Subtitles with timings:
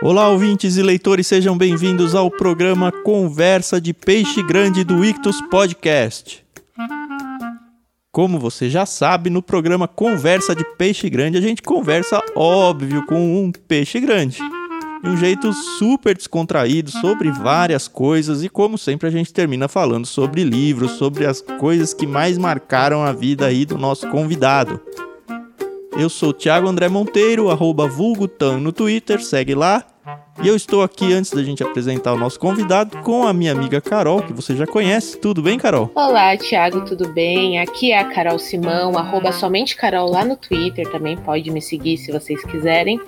[0.00, 6.44] Olá, ouvintes e leitores, sejam bem-vindos ao programa Conversa de Peixe Grande do Ictus Podcast.
[8.12, 13.44] Como você já sabe, no programa Conversa de Peixe Grande, a gente conversa, óbvio, com
[13.44, 14.38] um peixe grande.
[15.02, 20.06] De um jeito super descontraído sobre várias coisas e, como sempre, a gente termina falando
[20.06, 24.80] sobre livros, sobre as coisas que mais marcaram a vida aí do nosso convidado.
[25.98, 29.84] Eu sou Thiago André Monteiro, arroba vulgutan no Twitter, segue lá.
[30.40, 33.80] E eu estou aqui, antes da gente apresentar o nosso convidado, com a minha amiga
[33.80, 35.18] Carol, que você já conhece.
[35.18, 35.90] Tudo bem, Carol?
[35.96, 37.58] Olá, Thiago, tudo bem?
[37.58, 41.98] Aqui é a Carol Simão, arroba somente Carol lá no Twitter, também pode me seguir
[41.98, 43.00] se vocês quiserem.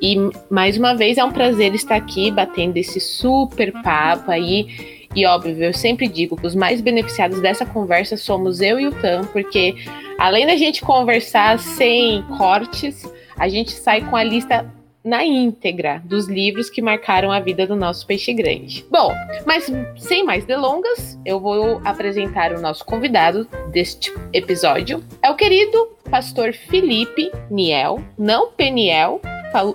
[0.00, 0.16] E
[0.48, 5.64] mais uma vez é um prazer estar aqui batendo esse super papo aí e óbvio,
[5.64, 9.74] eu sempre digo que os mais beneficiados dessa conversa somos eu e o Tam, porque
[10.18, 14.70] além da gente conversar sem cortes, a gente sai com a lista
[15.02, 18.84] na íntegra dos livros que marcaram a vida do nosso peixe grande.
[18.90, 19.12] Bom,
[19.46, 25.02] mas sem mais delongas, eu vou apresentar o nosso convidado deste episódio.
[25.22, 29.20] É o querido pastor Felipe Niel, não Peniel,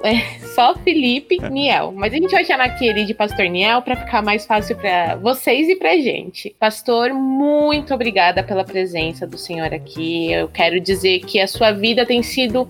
[0.04, 1.92] é, só Felipe Niel.
[1.96, 5.16] Mas a gente vai chamar aqui ele de Pastor Niel para ficar mais fácil para
[5.16, 6.56] vocês e pra gente.
[6.60, 10.32] Pastor, muito obrigada pela presença do senhor aqui.
[10.32, 12.68] Eu quero dizer que a sua vida tem sido.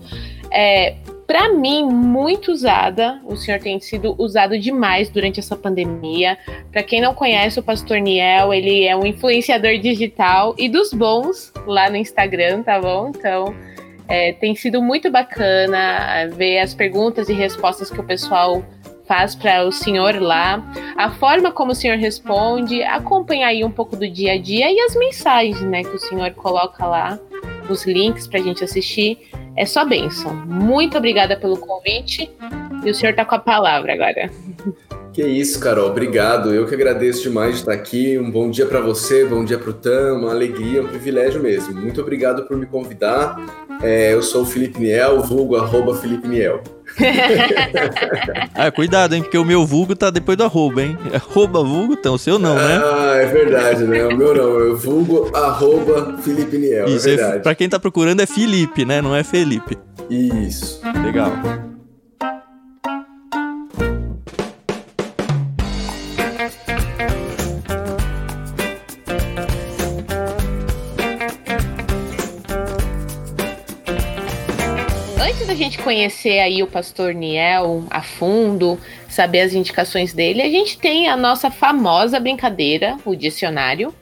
[0.50, 3.20] É, para mim, muito usada.
[3.24, 6.38] O senhor tem sido usado demais durante essa pandemia.
[6.70, 11.52] Para quem não conhece o Pastor Niel, ele é um influenciador digital e dos bons
[11.66, 13.08] lá no Instagram, tá bom?
[13.08, 13.54] Então,
[14.08, 18.64] é, tem sido muito bacana ver as perguntas e respostas que o pessoal
[19.06, 20.62] faz para o senhor lá,
[20.96, 24.80] a forma como o senhor responde, acompanhar aí um pouco do dia a dia e
[24.80, 27.18] as mensagens, né, que o senhor coloca lá,
[27.68, 29.30] os links para a gente assistir.
[29.56, 30.34] É só bênção.
[30.34, 32.30] Muito obrigada pelo convite
[32.84, 34.30] e o senhor está com a palavra agora.
[35.16, 35.88] Que isso, Carol.
[35.88, 36.52] Obrigado.
[36.52, 38.18] Eu que agradeço demais de estar aqui.
[38.18, 41.72] Um bom dia para você, bom dia para o Tam, uma alegria, um privilégio mesmo.
[41.72, 43.40] Muito obrigado por me convidar.
[43.82, 46.62] É, eu sou o Felipe Niel, vulgo arroba Felipe Niel.
[48.54, 49.22] ah, cuidado, hein?
[49.22, 50.98] Porque o meu vulgo tá depois do arroba, hein?
[51.14, 52.82] Arroba vulgo, então o seu não, né?
[52.84, 54.04] Ah, é verdade, né?
[54.04, 54.58] O meu não.
[54.58, 56.88] Eu vulgo arroba Felipe Niel.
[56.88, 57.36] É Isso, é verdade.
[57.38, 59.00] É, pra quem tá procurando é Felipe, né?
[59.00, 59.78] Não é Felipe.
[60.10, 60.78] Isso.
[61.02, 61.32] Legal.
[75.56, 78.78] Gente conhecer aí o pastor Niel a fundo,
[79.08, 83.94] saber as indicações dele, a gente tem a nossa famosa brincadeira, o dicionário.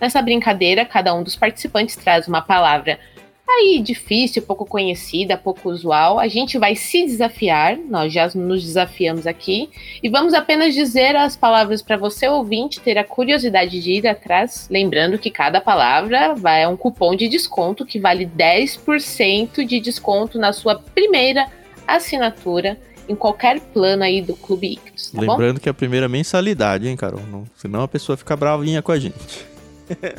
[0.00, 2.98] Nessa brincadeira, cada um dos participantes traz uma palavra
[3.46, 6.18] aí difícil, pouco conhecida, pouco usual.
[6.18, 9.68] A gente vai se desafiar, nós já nos desafiamos aqui,
[10.02, 14.66] e vamos apenas dizer as palavras para você ouvinte ter a curiosidade de ir atrás,
[14.70, 20.38] lembrando que cada palavra vai é um cupom de desconto que vale 10% de desconto
[20.38, 21.46] na sua primeira
[21.86, 22.78] assinatura
[23.08, 25.60] em qualquer plano aí do Clube Ictus, tá Lembrando bom?
[25.60, 27.20] que é a primeira mensalidade, hein, Carol?
[27.30, 29.53] Não, senão a pessoa fica bravinha com a gente.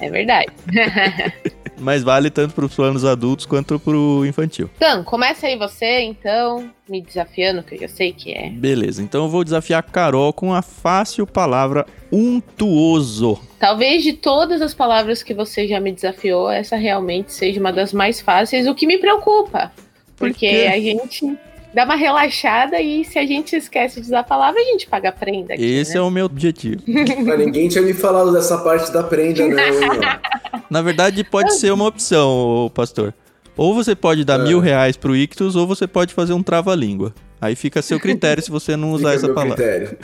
[0.01, 0.51] É verdade.
[1.77, 4.69] Mas vale tanto para os planos adultos quanto para o infantil.
[4.77, 8.49] Então, começa aí você, então, me desafiando, que eu já sei que é.
[8.49, 13.39] Beleza, então eu vou desafiar a Carol com a fácil palavra untuoso.
[13.59, 17.91] Talvez de todas as palavras que você já me desafiou, essa realmente seja uma das
[17.91, 19.71] mais fáceis, o que me preocupa.
[20.15, 21.37] Porque Por a gente
[21.75, 25.09] dá uma relaxada e se a gente esquece de usar a palavra, a gente paga
[25.09, 25.55] a prenda.
[25.55, 25.99] Aqui, Esse né?
[25.99, 26.81] é o meu objetivo.
[26.87, 29.59] Mas ninguém tinha me falado dessa parte da prenda, não.
[30.71, 33.13] Na verdade, pode ser uma opção, pastor.
[33.57, 34.43] Ou você pode dar é.
[34.43, 37.13] mil reais pro Ictus, ou você pode fazer um trava-língua.
[37.41, 39.55] Aí fica a seu critério se você não usar fica essa palavra.
[39.55, 39.97] Critério.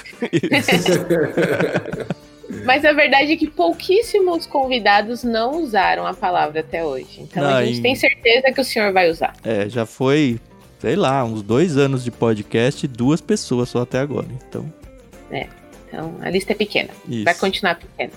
[2.66, 7.22] Mas a verdade é que pouquíssimos convidados não usaram a palavra até hoje.
[7.22, 9.34] Então a gente tem certeza que o senhor vai usar.
[9.42, 10.38] É, já foi
[10.82, 14.26] sei lá, uns dois anos de podcast e duas pessoas só até agora.
[14.48, 14.74] Então.
[15.30, 15.48] É,
[15.88, 16.90] então a lista é pequena.
[17.08, 17.24] Isso.
[17.24, 18.12] Vai continuar pequena.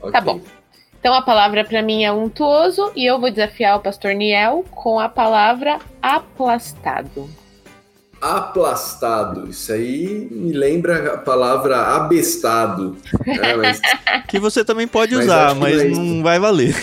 [0.00, 0.10] Okay.
[0.10, 0.40] Tá bom.
[0.98, 4.98] Então a palavra para mim é untuoso e eu vou desafiar o pastor Niel com
[4.98, 7.30] a palavra aplastado
[8.24, 9.50] aplastado.
[9.50, 12.96] Isso aí me lembra a palavra abestado.
[13.26, 13.54] Né?
[13.54, 13.80] Mas...
[14.26, 16.74] que você também pode usar, mas, não, é não vai valer.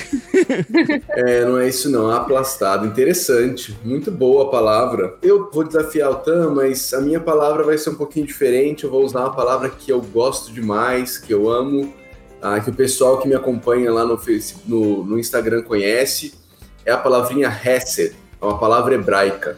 [1.09, 2.11] é, não é isso não.
[2.11, 2.85] Aplastado.
[2.85, 3.75] Interessante.
[3.83, 5.15] Muito boa a palavra.
[5.23, 8.83] Eu vou desafiar o Tam, mas a minha palavra vai ser um pouquinho diferente.
[8.83, 11.91] Eu vou usar uma palavra que eu gosto demais, que eu amo,
[12.39, 16.35] ah, que o pessoal que me acompanha lá no, Facebook, no, no Instagram conhece.
[16.85, 18.15] É a palavrinha Hesed.
[18.39, 19.57] É uma palavra hebraica.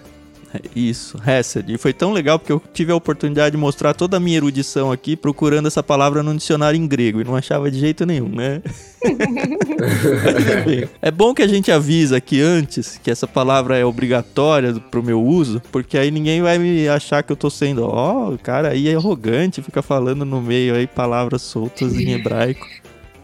[0.76, 1.74] Isso, Hesed.
[1.74, 4.92] E foi tão legal porque eu tive a oportunidade de mostrar toda a minha erudição
[4.92, 8.62] aqui procurando essa palavra no dicionário em grego e não achava de jeito nenhum, né?
[11.02, 15.22] é bom que a gente avisa aqui antes que essa palavra é obrigatória pro meu
[15.22, 18.70] uso, porque aí ninguém vai me achar que eu tô sendo, ó, oh, o cara
[18.70, 22.66] aí é arrogante, fica falando no meio aí palavras soltas em hebraico.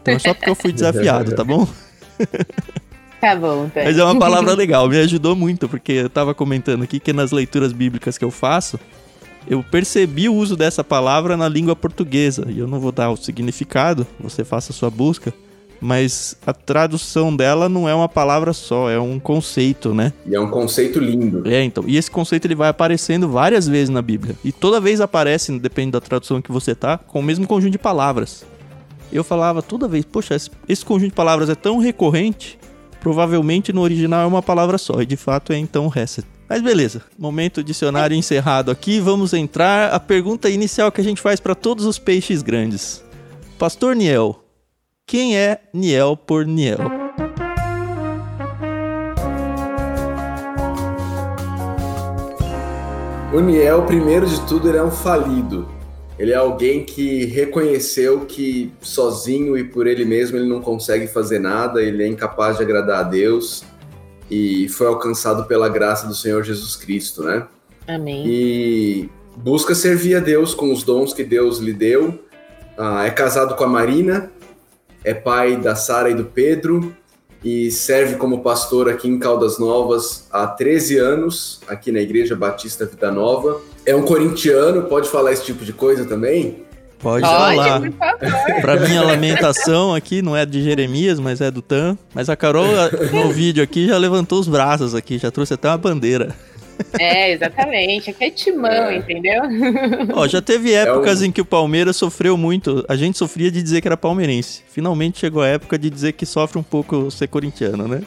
[0.02, 1.66] Então é só porque eu fui desafiado, tá bom?
[3.30, 3.82] Tá bom, tá.
[3.84, 7.30] Mas é uma palavra legal, me ajudou muito, porque eu tava comentando aqui que nas
[7.30, 8.80] leituras bíblicas que eu faço,
[9.46, 12.46] eu percebi o uso dessa palavra na língua portuguesa.
[12.48, 15.32] E eu não vou dar o significado, você faça a sua busca.
[15.82, 20.12] Mas a tradução dela não é uma palavra só, é um conceito, né?
[20.26, 21.42] E é um conceito lindo.
[21.48, 21.84] É, então.
[21.86, 24.36] E esse conceito ele vai aparecendo várias vezes na Bíblia.
[24.44, 27.78] E toda vez aparece, depende da tradução que você tá, com o mesmo conjunto de
[27.78, 28.44] palavras.
[29.10, 30.36] Eu falava toda vez, poxa,
[30.68, 32.58] esse conjunto de palavras é tão recorrente
[33.00, 36.26] Provavelmente no original é uma palavra só, e de fato é então reset.
[36.48, 41.40] Mas beleza, momento dicionário encerrado aqui, vamos entrar a pergunta inicial que a gente faz
[41.40, 43.02] para todos os peixes grandes.
[43.58, 44.42] Pastor Niel,
[45.06, 46.78] quem é Niel por Niel?
[53.32, 55.79] O Niel, primeiro de tudo, ele é um falido.
[56.20, 61.38] Ele é alguém que reconheceu que sozinho e por ele mesmo ele não consegue fazer
[61.38, 63.64] nada, ele é incapaz de agradar a Deus
[64.30, 67.46] e foi alcançado pela graça do Senhor Jesus Cristo, né?
[67.88, 68.22] Amém.
[68.26, 72.22] E busca servir a Deus com os dons que Deus lhe deu.
[72.76, 74.30] Ah, é casado com a Marina,
[75.02, 76.94] é pai da Sara e do Pedro
[77.42, 82.84] e serve como pastor aqui em Caldas Novas há 13 anos, aqui na Igreja Batista
[82.84, 86.64] Vida Nova é um corintiano, pode falar esse tipo de coisa também?
[86.98, 88.60] Pode, pode falar.
[88.60, 91.96] Para minha lamentação aqui não é de Jeremias, mas é do Tan.
[92.14, 92.66] Mas a Carol
[93.12, 96.34] no vídeo aqui já levantou os braços aqui, já trouxe até uma bandeira.
[96.98, 98.10] É, exatamente.
[98.10, 98.96] Aqui é timão, é.
[98.96, 99.42] entendeu?
[100.14, 101.28] Ó, já teve épocas é um...
[101.28, 102.84] em que o Palmeiras sofreu muito.
[102.88, 104.62] A gente sofria de dizer que era palmeirense.
[104.68, 108.02] Finalmente chegou a época de dizer que sofre um pouco ser corintiano, né?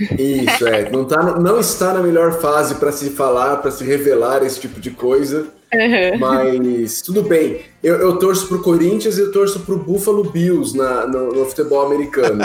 [0.00, 0.90] Isso, é.
[0.90, 4.80] Não, tá, não está na melhor fase para se falar, para se revelar esse tipo
[4.80, 5.46] de coisa.
[5.74, 6.18] Uhum.
[6.18, 7.60] Mas tudo bem.
[7.82, 11.86] Eu, eu torço pro Corinthians e eu torço pro Buffalo Bills na, no, no futebol
[11.86, 12.42] americano.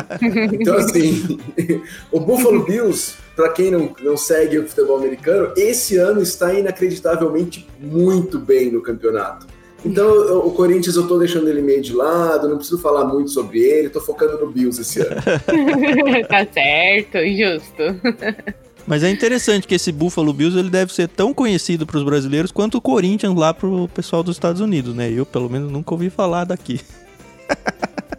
[0.53, 1.37] Então, assim,
[2.11, 7.67] o Buffalo Bills, para quem não, não segue o futebol americano, esse ano está inacreditavelmente
[7.79, 9.45] muito bem no campeonato.
[9.87, 13.59] Então, o Corinthians eu tô deixando ele meio de lado, não preciso falar muito sobre
[13.59, 15.15] ele, tô focando no Bills esse ano.
[16.27, 17.83] tá certo, justo.
[18.85, 22.51] Mas é interessante que esse Buffalo Bills ele deve ser tão conhecido para os brasileiros
[22.51, 25.11] quanto o Corinthians lá pro pessoal dos Estados Unidos, né?
[25.11, 26.81] Eu, pelo menos, nunca ouvi falar daqui.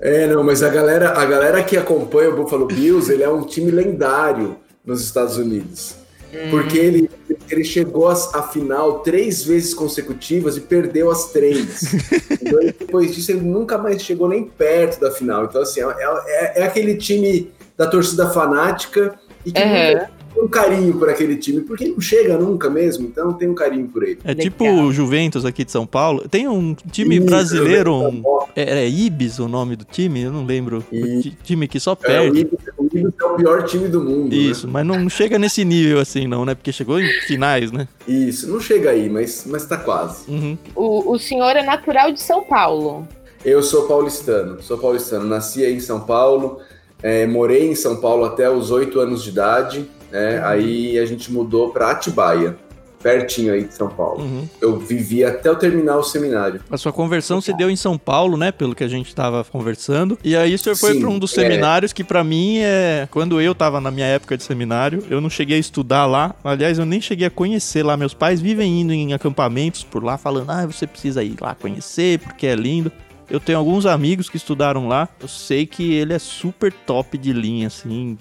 [0.00, 3.44] é, não, mas a galera, a galera que acompanha o Buffalo Bills, ele é um
[3.44, 5.94] time lendário nos Estados Unidos.
[6.32, 6.50] Hum.
[6.50, 7.10] Porque ele,
[7.50, 11.92] ele chegou à final três vezes consecutivas e perdeu as três.
[12.30, 15.44] então, depois disso, ele nunca mais chegou nem perto da final.
[15.44, 20.96] Então, assim, é, é, é aquele time da torcida fanática e que uhum um carinho
[20.98, 24.18] por aquele time, porque não chega nunca mesmo, então tem um carinho por ele.
[24.24, 26.28] É tipo o Juventus aqui de São Paulo.
[26.28, 28.22] Tem um time Isso, brasileiro, um,
[28.54, 30.84] é, é, Ibis o nome do time, eu não lembro.
[30.92, 31.18] E...
[31.18, 32.26] O time que só perde.
[32.26, 34.30] É, o, Ibis, o Ibis é o pior time do mundo.
[34.30, 34.36] Né?
[34.36, 34.72] Isso, né?
[34.74, 36.54] mas não chega nesse nível assim, não, né?
[36.54, 37.88] Porque chegou em finais, né?
[38.06, 40.30] Isso, não chega aí, mas, mas tá quase.
[40.30, 40.56] Uhum.
[40.74, 43.06] O, o senhor é natural de São Paulo.
[43.44, 45.24] Eu sou paulistano, sou paulistano.
[45.24, 46.60] Nasci aí em São Paulo,
[47.02, 50.42] é, morei em São Paulo até os oito anos de idade né?
[50.44, 52.56] Aí a gente mudou para Atibaia,
[53.02, 54.22] pertinho aí de São Paulo.
[54.22, 54.48] Uhum.
[54.60, 56.60] Eu vivi até eu terminar o seminário.
[56.70, 58.50] A sua conversão se deu em São Paulo, né?
[58.50, 60.18] Pelo que a gente estava conversando.
[60.22, 61.42] E aí o senhor foi para um dos é.
[61.42, 61.94] seminários é...
[61.94, 65.56] que para mim é quando eu estava na minha época de seminário, eu não cheguei
[65.56, 66.34] a estudar lá.
[66.42, 67.96] Aliás, eu nem cheguei a conhecer lá.
[67.96, 72.18] Meus pais vivem indo em acampamentos por lá falando: "Ah, você precisa ir lá conhecer
[72.18, 72.90] porque é lindo".
[73.30, 75.08] Eu tenho alguns amigos que estudaram lá.
[75.20, 78.16] Eu sei que ele é super top de linha, assim,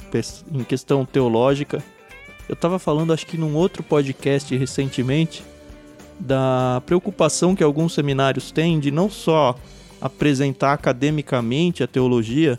[0.52, 1.82] em questão teológica.
[2.50, 5.44] Eu tava falando, acho que num outro podcast recentemente,
[6.20, 9.56] da preocupação que alguns seminários têm de não só
[10.02, 12.58] apresentar academicamente a teologia,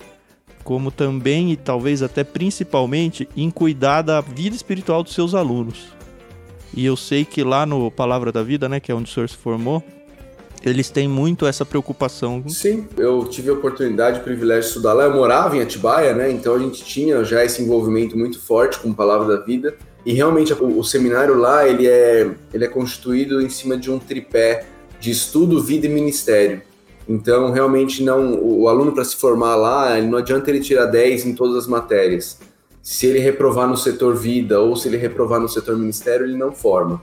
[0.64, 5.88] como também e talvez até principalmente em cuidar da vida espiritual dos seus alunos.
[6.75, 9.28] E eu sei que lá no Palavra da Vida, né, que é onde o senhor
[9.28, 9.83] se formou,
[10.65, 12.43] eles têm muito essa preocupação.
[12.49, 15.05] Sim, eu tive a oportunidade, o privilégio de estudar lá.
[15.05, 16.31] Eu morava em Atibaia, né?
[16.31, 19.77] Então a gente tinha já esse envolvimento muito forte com a Palavra da Vida.
[20.05, 23.99] E realmente o, o seminário lá, ele é, ele é constituído em cima de um
[23.99, 24.67] tripé
[25.00, 26.62] de estudo, vida e ministério.
[27.09, 31.35] Então, realmente, não o, aluno para se formar lá, não adianta ele tirar 10 em
[31.35, 32.38] todas as matérias.
[32.83, 36.53] Se ele reprovar no setor vida ou se ele reprovar no setor ministério, ele não
[36.53, 37.00] forma.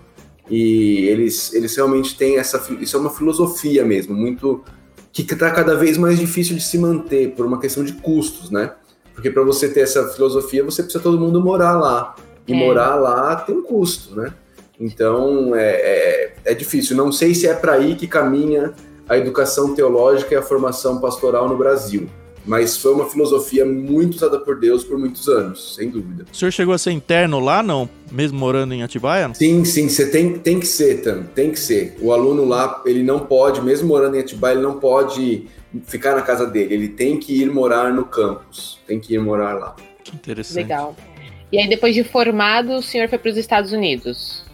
[0.50, 2.62] E eles, eles realmente têm essa.
[2.80, 4.64] Isso é uma filosofia mesmo, muito.
[5.12, 8.74] que está cada vez mais difícil de se manter por uma questão de custos, né?
[9.14, 12.16] Porque para você ter essa filosofia, você precisa todo mundo morar lá.
[12.48, 12.56] E é.
[12.56, 14.34] morar lá tem um custo, né?
[14.80, 16.96] Então é, é, é difícil.
[16.96, 18.74] Não sei se é para aí que caminha
[19.08, 22.10] a educação teológica e a formação pastoral no Brasil
[22.46, 26.25] mas foi uma filosofia muito usada por Deus por muitos anos, sem dúvida.
[26.32, 27.90] O senhor chegou a ser interno lá, não?
[28.12, 29.32] Mesmo morando em Atibaia?
[29.34, 31.98] Sim, sim, você tem, tem que ser, Tam, tem que ser.
[32.00, 35.48] O aluno lá, ele não pode, mesmo morando em Atibaia, ele não pode
[35.86, 39.54] ficar na casa dele, ele tem que ir morar no campus, tem que ir morar
[39.54, 39.75] lá.
[40.04, 40.58] Que interessante.
[40.58, 40.96] Legal.
[41.52, 44.45] E aí, depois de formado, o senhor foi para os Estados Unidos?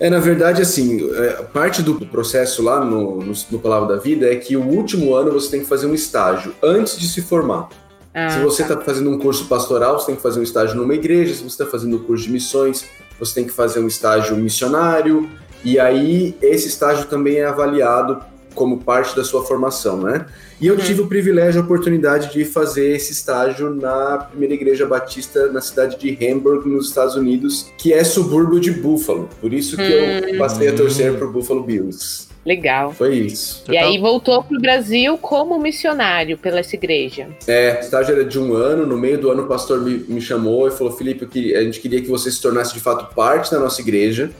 [0.00, 4.32] É, na verdade, assim, é, parte do processo lá no, no, no, Palavra da Vida
[4.32, 7.68] é que o último ano você tem que fazer um estágio antes de se formar.
[8.14, 10.76] Ah, se você está tá fazendo um curso pastoral, você tem que fazer um estágio
[10.76, 11.34] numa igreja.
[11.34, 12.86] Se você está fazendo um curso de missões,
[13.18, 15.28] você tem que fazer um estágio missionário.
[15.64, 18.20] E aí, esse estágio também é avaliado
[18.58, 20.26] como parte da sua formação, né?
[20.60, 20.80] E eu uhum.
[20.80, 25.96] tive o privilégio, a oportunidade de fazer esse estágio na primeira igreja batista na cidade
[25.96, 29.28] de Hamburg, nos Estados Unidos, que é subúrbio de Buffalo.
[29.40, 30.38] Por isso que eu hum.
[30.38, 32.26] passei a torcer pro Buffalo Bills.
[32.44, 32.92] Legal.
[32.92, 33.62] Foi isso.
[33.68, 37.28] E aí voltou para o Brasil como missionário pela essa igreja.
[37.46, 38.84] É, estágio era de um ano.
[38.86, 41.78] No meio do ano, o pastor me, me chamou e falou: Felipe, queria, a gente
[41.78, 44.32] queria que você se tornasse de fato parte da nossa igreja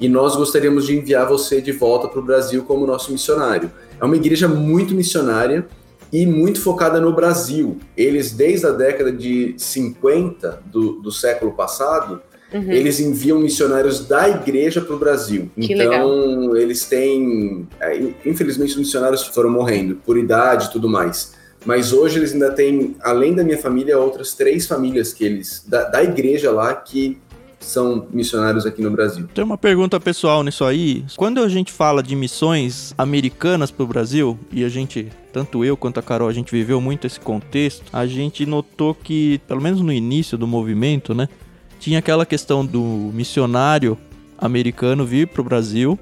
[0.00, 3.70] e nós gostaríamos de enviar você de volta para o Brasil como nosso missionário.
[4.00, 5.66] É uma igreja muito missionária
[6.12, 7.78] e muito focada no Brasil.
[7.96, 12.70] Eles, desde a década de 50 do, do século passado, uhum.
[12.70, 15.50] eles enviam missionários da igreja para o Brasil.
[15.56, 16.56] Que então, legal.
[16.56, 17.66] eles têm.
[17.80, 21.36] É, infelizmente, os missionários foram morrendo por idade e tudo mais.
[21.66, 25.84] Mas hoje eles ainda têm, além da minha família, outras três famílias que eles da,
[25.84, 27.18] da igreja lá que
[27.60, 29.28] são missionários aqui no Brasil.
[29.34, 31.04] Tem uma pergunta pessoal nisso aí.
[31.16, 35.76] Quando a gente fala de missões americanas para o Brasil, e a gente, tanto eu
[35.76, 39.80] quanto a Carol, a gente viveu muito esse contexto, a gente notou que, pelo menos
[39.80, 41.28] no início do movimento, né,
[41.78, 43.96] tinha aquela questão do missionário
[44.36, 45.98] americano vir para o Brasil,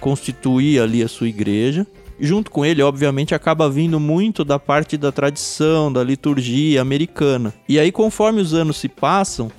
[0.00, 1.86] constituir ali a sua igreja,
[2.18, 7.52] junto com ele, obviamente, acaba vindo muito da parte da tradição, da liturgia americana.
[7.68, 9.50] E aí, conforme os anos se passam,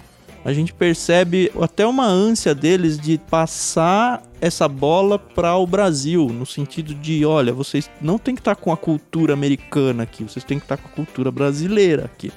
[0.46, 6.46] a gente percebe até uma ânsia deles de passar essa bola para o Brasil, no
[6.46, 10.46] sentido de, olha, vocês não tem que estar tá com a cultura americana aqui, vocês
[10.46, 12.32] têm que estar tá com a cultura brasileira aqui.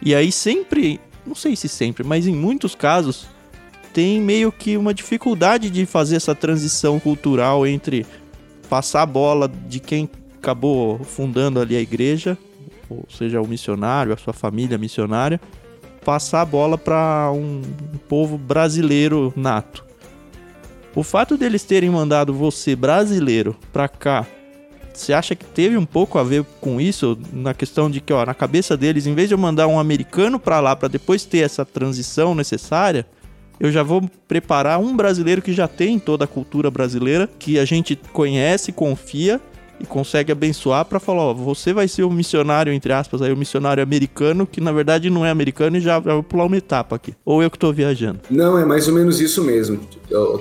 [0.00, 3.26] E aí sempre, não sei se sempre, mas em muitos casos
[3.92, 8.06] tem meio que uma dificuldade de fazer essa transição cultural entre
[8.66, 10.08] passar a bola de quem
[10.38, 12.38] acabou fundando ali a igreja,
[12.88, 15.38] ou seja, o missionário, a sua família missionária,
[16.04, 17.62] passar a bola para um
[18.08, 19.84] povo brasileiro nato.
[20.94, 24.26] O fato deles terem mandado você brasileiro para cá,
[25.00, 28.24] você acha que teve um pouco a ver com isso na questão de que, ó,
[28.26, 31.38] na cabeça deles, em vez de eu mandar um americano para lá para depois ter
[31.38, 33.06] essa transição necessária,
[33.58, 37.64] eu já vou preparar um brasileiro que já tem toda a cultura brasileira, que a
[37.64, 39.40] gente conhece, confia
[39.80, 43.36] e consegue abençoar para falar, ó, você vai ser o missionário, entre aspas, aí o
[43.36, 46.96] missionário americano, que na verdade não é americano e já, já vai pular uma etapa
[46.96, 47.14] aqui.
[47.24, 48.20] Ou eu que tô viajando.
[48.30, 49.80] Não, é mais ou menos isso mesmo,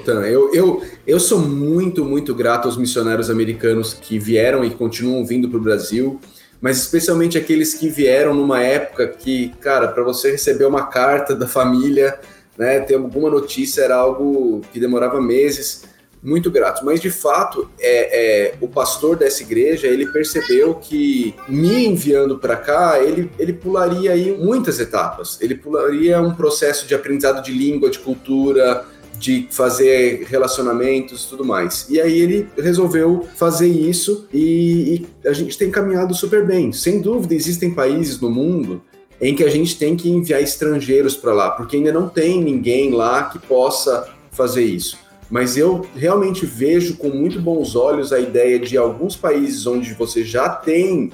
[0.05, 0.22] Tan.
[0.22, 5.48] Eu, eu, eu sou muito, muito grato aos missionários americanos que vieram e continuam vindo
[5.48, 6.19] para o Brasil
[6.62, 11.48] mas especialmente aqueles que vieram numa época que, cara, para você receber uma carta da
[11.48, 12.19] família,
[12.58, 15.86] né, ter alguma notícia era algo que demorava meses
[16.22, 16.84] muito grato.
[16.86, 22.56] Mas de fato, é, é, o pastor dessa igreja ele percebeu que me enviando para
[22.56, 25.38] cá, ele, ele pularia aí muitas etapas.
[25.42, 28.86] Ele pularia um processo de aprendizado de língua, de cultura,
[29.18, 31.88] de fazer relacionamentos e tudo mais.
[31.90, 36.72] E aí ele resolveu fazer isso e, e a gente tem caminhado super bem.
[36.72, 38.82] Sem dúvida, existem países no mundo
[39.22, 42.92] em que a gente tem que enviar estrangeiros para lá, porque ainda não tem ninguém
[42.92, 48.57] lá que possa fazer isso mas eu realmente vejo com muito bons olhos a ideia
[48.59, 51.12] de alguns países onde você já tem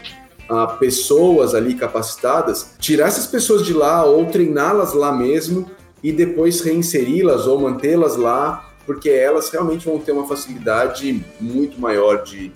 [0.49, 5.69] uh, pessoas ali capacitadas, tirar essas pessoas de lá ou treiná-las lá mesmo
[6.01, 12.23] e depois reinseri-las ou mantê-las lá, porque elas realmente vão ter uma facilidade muito maior
[12.23, 12.51] de,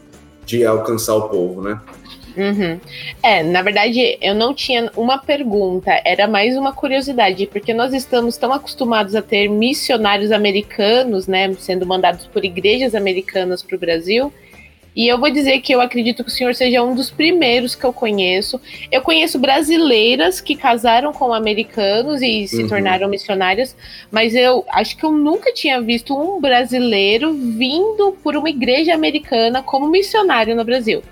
[0.45, 1.81] de alcançar o povo, né?
[2.39, 2.79] Uhum.
[3.21, 8.37] É, na verdade, eu não tinha uma pergunta, era mais uma curiosidade, porque nós estamos
[8.37, 14.31] tão acostumados a ter missionários americanos, né, sendo mandados por igrejas americanas para o Brasil,
[14.95, 17.85] E eu vou dizer que eu acredito que o senhor seja um dos primeiros que
[17.85, 18.59] eu conheço.
[18.91, 22.67] Eu conheço brasileiras que casaram com americanos e se uhum.
[22.67, 23.75] tornaram missionárias,
[24.11, 29.61] mas eu acho que eu nunca tinha visto um brasileiro vindo por uma igreja americana
[29.61, 31.03] como missionário no Brasil.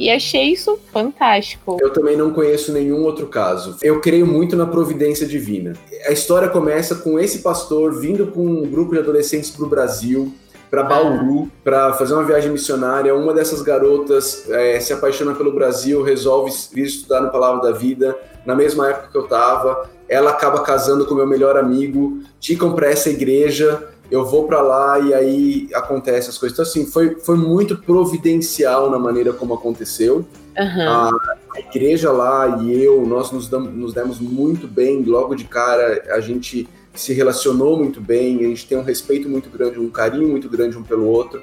[0.00, 1.76] E achei isso fantástico.
[1.78, 3.76] Eu também não conheço nenhum outro caso.
[3.82, 5.74] Eu creio muito na providência divina.
[6.06, 10.32] A história começa com esse pastor vindo com um grupo de adolescentes para o Brasil
[10.70, 13.14] para Bauru para fazer uma viagem missionária.
[13.14, 18.16] Uma dessas garotas é, se apaixona pelo Brasil, resolve vir estudar no Palavra da Vida
[18.46, 19.90] na mesma época que eu estava.
[20.08, 23.86] Ela acaba casando com meu melhor amigo, ticam para essa igreja.
[24.10, 26.58] Eu vou para lá e aí acontece as coisas.
[26.58, 30.26] Então, assim, foi, foi muito providencial na maneira como aconteceu.
[30.58, 30.88] Uhum.
[30.88, 31.10] A,
[31.54, 35.02] a, igreja lá e eu, nós nos, damos, nos demos muito bem.
[35.04, 39.48] Logo de cara, a gente se relacionou muito bem, a gente tem um respeito muito
[39.48, 41.40] grande, um carinho muito grande um pelo outro.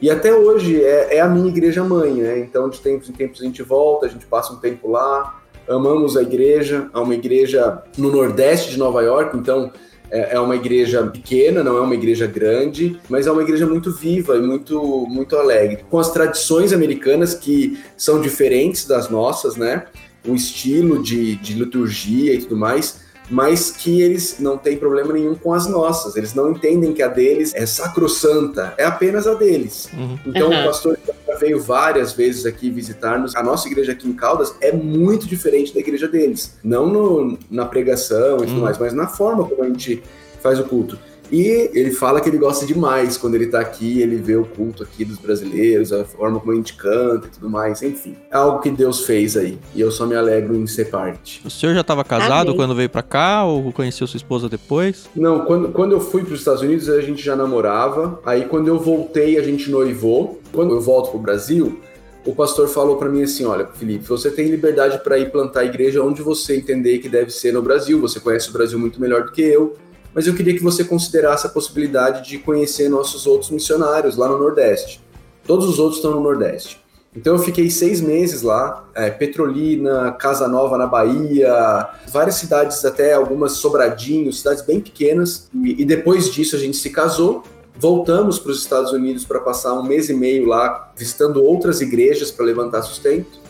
[0.00, 2.38] E até hoje é, é a minha igreja mãe, né?
[2.38, 6.16] Então, de tempos em tempos a gente volta, a gente passa um tempo lá, amamos
[6.16, 9.70] a igreja, é uma igreja no nordeste de Nova York, então
[10.10, 13.92] é, é uma igreja pequena, não é uma igreja grande, mas é uma igreja muito
[13.92, 19.86] viva e muito, muito alegre, com as tradições americanas que são diferentes das nossas, né?
[20.26, 25.34] O estilo de, de liturgia e tudo mais, mas que eles não têm problema nenhum
[25.34, 26.16] com as nossas.
[26.16, 29.88] Eles não entendem que a deles é sacrossanta, é apenas a deles.
[29.92, 30.18] Uhum.
[30.26, 30.60] Então uhum.
[30.60, 33.36] o pastor já veio várias vezes aqui visitar-nos.
[33.36, 36.58] A nossa igreja aqui em Caldas é muito diferente da igreja deles.
[36.62, 38.60] Não no, na pregação e tudo uhum.
[38.62, 40.02] mais, mas na forma como a gente
[40.42, 40.98] faz o culto.
[41.30, 44.82] E ele fala que ele gosta demais quando ele tá aqui, ele vê o culto
[44.82, 48.16] aqui dos brasileiros, a forma como a gente canta e tudo mais, enfim.
[48.30, 49.58] É algo que Deus fez aí.
[49.74, 51.40] E eu só me alegro em ser parte.
[51.44, 52.56] O senhor já estava casado Amém.
[52.56, 55.08] quando veio para cá ou conheceu sua esposa depois?
[55.14, 58.20] Não, quando, quando eu fui para os Estados Unidos a gente já namorava.
[58.24, 60.40] Aí quando eu voltei a gente noivou.
[60.52, 61.80] Quando eu volto pro Brasil,
[62.24, 65.64] o pastor falou para mim assim: Olha, Felipe, você tem liberdade para ir plantar a
[65.64, 68.00] igreja onde você entender que deve ser no Brasil.
[68.00, 69.76] Você conhece o Brasil muito melhor do que eu
[70.14, 74.38] mas eu queria que você considerasse a possibilidade de conhecer nossos outros missionários lá no
[74.38, 75.00] Nordeste.
[75.46, 76.80] Todos os outros estão no Nordeste.
[77.14, 83.14] Então eu fiquei seis meses lá, é, Petrolina, Casa Nova na Bahia, várias cidades, até
[83.14, 85.48] algumas Sobradinho, cidades bem pequenas.
[85.52, 87.42] E, e depois disso a gente se casou,
[87.76, 92.30] voltamos para os Estados Unidos para passar um mês e meio lá, visitando outras igrejas
[92.30, 93.40] para levantar sustento.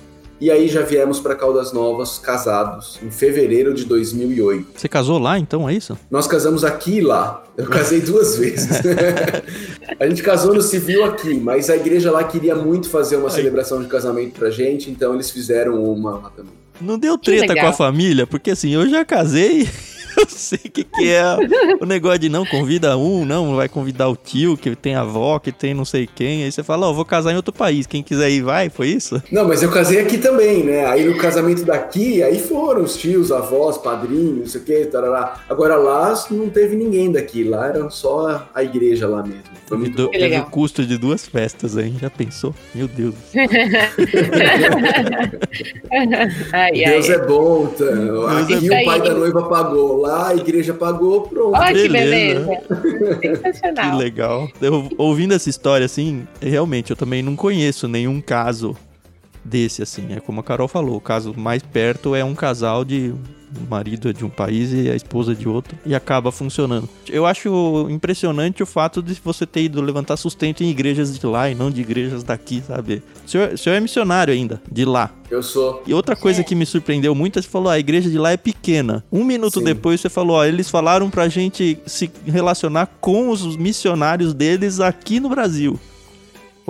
[0.40, 4.68] E aí já viemos para Caldas Novas casados em fevereiro de 2008.
[4.74, 5.98] Você casou lá então, é isso?
[6.10, 7.44] Nós casamos aqui e lá.
[7.58, 8.80] Eu casei duas vezes.
[10.00, 13.82] a gente casou no civil aqui, mas a igreja lá queria muito fazer uma celebração
[13.82, 16.54] de casamento pra gente, então eles fizeram uma lá também.
[16.80, 19.68] Não deu treta com a família, porque assim, eu já casei
[20.20, 21.24] eu sei o que, que é
[21.80, 25.38] o negócio de não convida um, não vai convidar o tio, que tem a avó,
[25.38, 26.44] que tem não sei quem.
[26.44, 28.88] Aí você fala, ó, oh, vou casar em outro país, quem quiser ir vai, foi
[28.88, 29.22] isso?
[29.30, 30.86] Não, mas eu casei aqui também, né?
[30.86, 35.40] Aí no casamento daqui, aí foram os tios, avós, padrinhos, não sei o que, tarará.
[35.48, 39.42] Agora lá não teve ninguém daqui, lá era só a igreja lá mesmo.
[39.66, 42.54] Foi muito do, teve o custo de duas festas aí, já pensou?
[42.74, 43.14] Meu Deus.
[46.52, 47.14] ai, Deus ai.
[47.14, 48.40] é bom, tá?
[48.40, 51.56] Aqui o pai da noiva pagou lá a igreja pagou, pronto.
[51.56, 52.46] Olha que beleza.
[53.20, 53.90] Sensacional.
[53.90, 54.48] Que legal.
[54.60, 58.76] Eu, ouvindo essa história, assim, realmente, eu também não conheço nenhum caso
[59.50, 60.06] desse, assim.
[60.10, 63.12] É como a Carol falou, o caso mais perto é um casal de
[63.56, 66.88] o marido é de um país e a esposa de outro, e acaba funcionando.
[67.08, 71.50] Eu acho impressionante o fato de você ter ido levantar sustento em igrejas de lá
[71.50, 73.02] e não de igrejas daqui, sabe?
[73.26, 75.10] O senhor, o senhor é missionário ainda, de lá.
[75.30, 75.82] Eu sou.
[75.86, 76.44] E outra coisa é.
[76.44, 79.04] que me surpreendeu muito é você falou, ah, a igreja de lá é pequena.
[79.10, 79.64] Um minuto Sim.
[79.64, 85.20] depois você falou, ó, eles falaram pra gente se relacionar com os missionários deles aqui
[85.20, 85.78] no Brasil.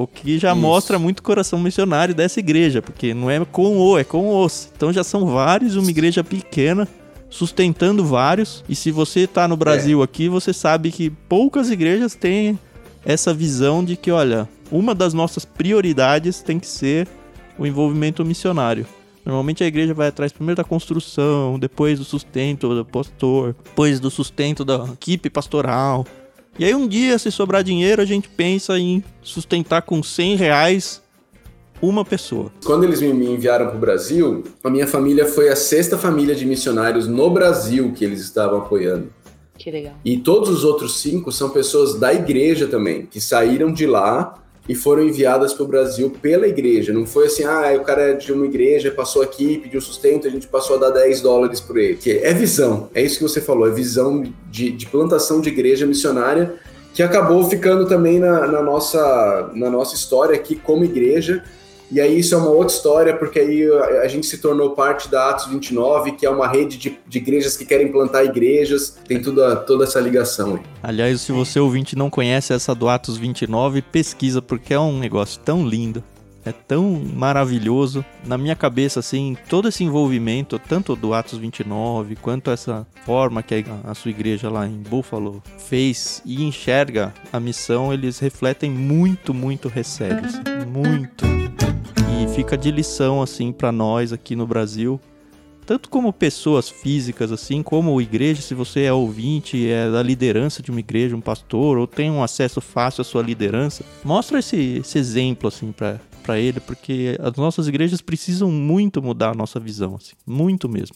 [0.03, 0.61] O que já Isso.
[0.61, 4.71] mostra muito coração missionário dessa igreja, porque não é com o, é com os.
[4.75, 6.89] Então já são vários, uma igreja pequena,
[7.29, 8.65] sustentando vários.
[8.69, 10.05] E se você está no Brasil é.
[10.05, 12.59] aqui, você sabe que poucas igrejas têm
[13.05, 17.09] essa visão de que, olha, uma das nossas prioridades tem que ser
[17.59, 18.87] o envolvimento missionário.
[19.25, 24.11] Normalmente a igreja vai atrás primeiro da construção, depois do sustento do pastor, depois do
[24.11, 26.07] sustento da equipe pastoral,
[26.59, 31.03] e aí um dia, se sobrar dinheiro, a gente pensa em sustentar com 100 reais
[31.81, 32.53] uma pessoa.
[32.65, 36.45] Quando eles me enviaram para o Brasil, a minha família foi a sexta família de
[36.45, 39.11] missionários no Brasil que eles estavam apoiando.
[39.57, 39.95] Que legal.
[40.05, 44.35] E todos os outros cinco são pessoas da igreja também, que saíram de lá
[44.71, 46.93] e foram enviadas para o Brasil pela igreja.
[46.93, 50.31] Não foi assim, ah, o cara é de uma igreja, passou aqui, pediu sustento, a
[50.31, 51.97] gente passou a dar 10 dólares por ele.
[51.97, 55.85] Que é visão, é isso que você falou, é visão de, de plantação de igreja
[55.87, 56.55] missionária
[56.95, 61.43] que acabou ficando também na, na, nossa, na nossa história aqui como igreja.
[61.91, 63.69] E aí isso é uma outra história, porque aí
[64.03, 67.57] a, gente se tornou parte da Atos 29, que é uma rede de, de igrejas
[67.57, 68.99] que querem plantar igrejas.
[69.07, 70.63] Tem toda, toda essa ligação aí.
[70.83, 75.41] Aliás, se você ouvinte não conhece essa do Atos 29, pesquisa, porque é um negócio
[75.41, 76.03] tão lindo
[76.45, 78.05] é tão maravilhoso.
[78.25, 83.65] Na minha cabeça, assim, todo esse envolvimento, tanto do Atos 29, quanto essa forma que
[83.85, 89.69] a sua igreja lá em Buffalo fez e enxerga a missão, eles refletem muito, muito
[89.69, 91.25] recebe, assim, muito.
[92.29, 95.01] Fica de lição, assim, para nós aqui no Brasil,
[95.67, 100.71] tanto como pessoas físicas, assim, como igreja, se você é ouvinte, é da liderança de
[100.71, 104.99] uma igreja, um pastor, ou tem um acesso fácil à sua liderança, mostra esse, esse
[104.99, 109.97] exemplo, assim, para para ele, porque as nossas igrejas precisam muito mudar a nossa visão,
[109.97, 110.95] assim, muito mesmo.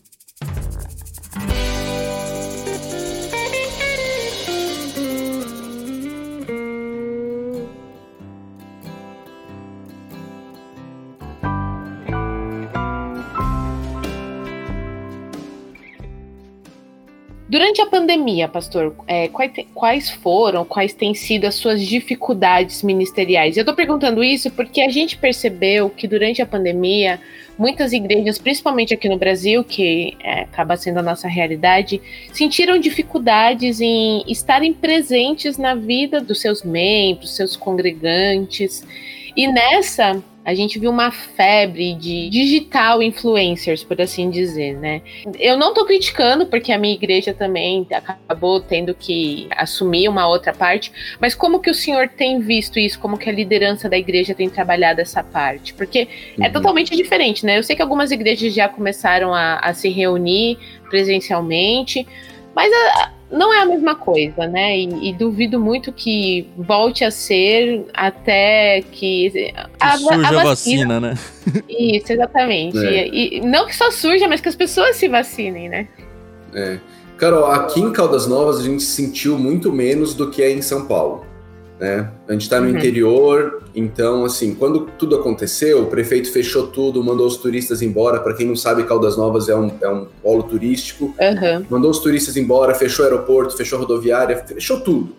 [17.55, 19.31] Durante a pandemia, pastor, é,
[19.73, 23.57] quais foram, quais têm sido as suas dificuldades ministeriais?
[23.57, 27.21] Eu estou perguntando isso porque a gente percebeu que durante a pandemia,
[27.57, 33.81] muitas igrejas, principalmente aqui no Brasil, que é, acaba sendo a nossa realidade, sentiram dificuldades
[33.81, 38.85] em estarem presentes na vida dos seus membros, seus congregantes.
[39.37, 45.00] E nessa a gente viu uma febre de digital influencers, por assim dizer, né?
[45.38, 50.52] Eu não tô criticando, porque a minha igreja também acabou tendo que assumir uma outra
[50.52, 52.98] parte, mas como que o senhor tem visto isso?
[52.98, 55.72] Como que a liderança da igreja tem trabalhado essa parte?
[55.72, 56.07] Porque é
[56.38, 56.44] uhum.
[56.44, 57.59] é totalmente diferente, né?
[57.59, 60.59] Eu sei que algumas igrejas já começaram a, a se reunir
[60.90, 62.07] presencialmente,
[62.54, 64.79] mas a, não é a mesma coisa, né?
[64.79, 70.40] E, e, duvido muito que volte a ser até que, que a, surja a vacina,
[70.40, 71.18] a vacina, né?
[71.68, 72.79] Isso, exatamente.
[72.79, 73.09] É.
[73.09, 75.88] E, e, não que só surja, mas que as pessoas se vacinem, né?
[76.55, 76.79] É.
[77.18, 80.87] Carol, aqui em Caldas Novas a gente sentiu muito menos do que é em São
[80.87, 81.34] Paulo
[81.85, 82.11] né?
[82.27, 82.79] A gente está no uhum.
[82.79, 88.20] interior, então, assim, quando tudo aconteceu, o prefeito fechou tudo, mandou os turistas embora.
[88.20, 91.14] Para quem não sabe, Caldas Novas é um, é um polo turístico.
[91.20, 91.66] Uhum.
[91.68, 95.14] Mandou os turistas embora, fechou o aeroporto, fechou a rodoviária, fechou tudo.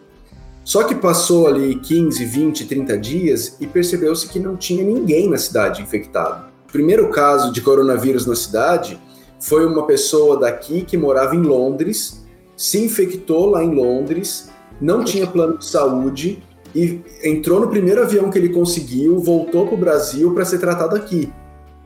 [0.64, 5.38] Só que passou ali 15, 20, 30 dias e percebeu-se que não tinha ninguém na
[5.38, 6.48] cidade infectado.
[6.68, 9.00] O primeiro caso de coronavírus na cidade
[9.40, 12.26] foi uma pessoa daqui que morava em Londres,
[12.58, 14.50] se infectou lá em Londres,
[14.82, 16.42] não tinha plano de saúde
[16.76, 20.96] e entrou no primeiro avião que ele conseguiu, voltou para o Brasil para ser tratado
[20.96, 21.32] aqui.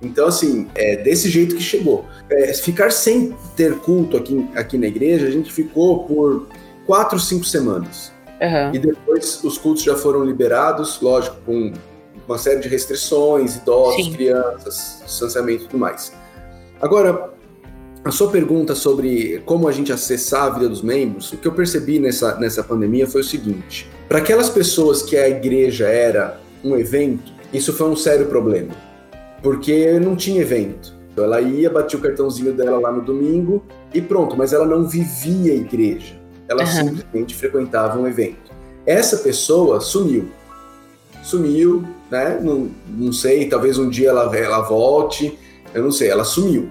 [0.02, 2.06] Então, assim, é desse jeito que chegou.
[2.30, 6.48] É, ficar sem ter culto aqui, aqui na igreja, a gente ficou por
[6.88, 8.12] quatro, cinco semanas.
[8.42, 8.74] Uhum.
[8.74, 11.74] E depois os cultos já foram liberados, lógico, com
[12.28, 14.14] uma série de restrições, idosos, Sim.
[14.14, 16.14] crianças, distanciamento e tudo mais.
[16.82, 17.34] Agora,
[18.04, 21.52] a sua pergunta sobre como a gente acessar a vida dos membros, o que eu
[21.52, 26.76] percebi nessa, nessa pandemia foi o seguinte: para aquelas pessoas que a igreja era um
[26.76, 28.74] evento, isso foi um sério problema,
[29.44, 30.98] porque não tinha evento.
[31.14, 34.88] Então ela ia, batia o cartãozinho dela lá no domingo e pronto, mas ela não
[34.88, 36.16] vivia a igreja,
[36.48, 36.68] ela uhum.
[36.68, 38.52] simplesmente frequentava um evento.
[38.84, 40.30] Essa pessoa sumiu.
[41.22, 42.40] Sumiu, né?
[42.42, 45.38] Não, não sei, talvez um dia ela, ela volte,
[45.72, 46.68] eu não sei, ela sumiu.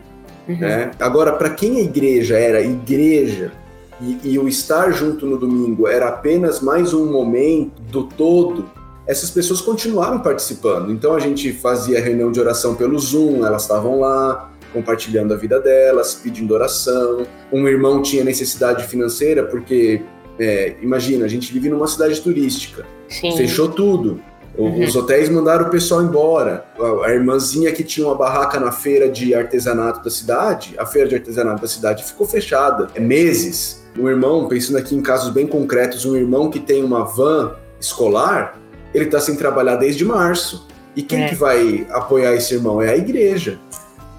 [0.49, 0.59] Uhum.
[0.59, 0.91] Né?
[0.99, 3.53] Agora, para quem a igreja era igreja
[4.01, 8.71] e, e, o estar junto no domingo era apenas mais um momento do todo,
[9.07, 10.93] essas pessoas continuaram participando.
[10.93, 15.59] Então a gente fazia reunião de oração pelo Zoom, elas estavam lá compartilhando a vida
[15.59, 17.27] delas, pedindo oração.
[17.53, 20.03] Um irmão tinha necessidade financeira porque
[20.39, 23.37] é, imagina, a gente vive numa cidade turística, Sim.
[23.37, 24.21] fechou tudo.
[24.57, 24.83] Uhum.
[24.83, 26.65] Os hotéis mandaram o pessoal embora.
[27.05, 31.15] A irmãzinha que tinha uma barraca na feira de artesanato da cidade, a feira de
[31.15, 32.89] artesanato da cidade ficou fechada.
[32.95, 33.85] É meses.
[33.99, 38.59] Um irmão, pensando aqui em casos bem concretos, um irmão que tem uma van escolar,
[38.95, 40.67] ele está sem trabalhar desde março.
[40.95, 41.29] E quem é.
[41.29, 42.81] que vai apoiar esse irmão?
[42.81, 43.59] É a igreja.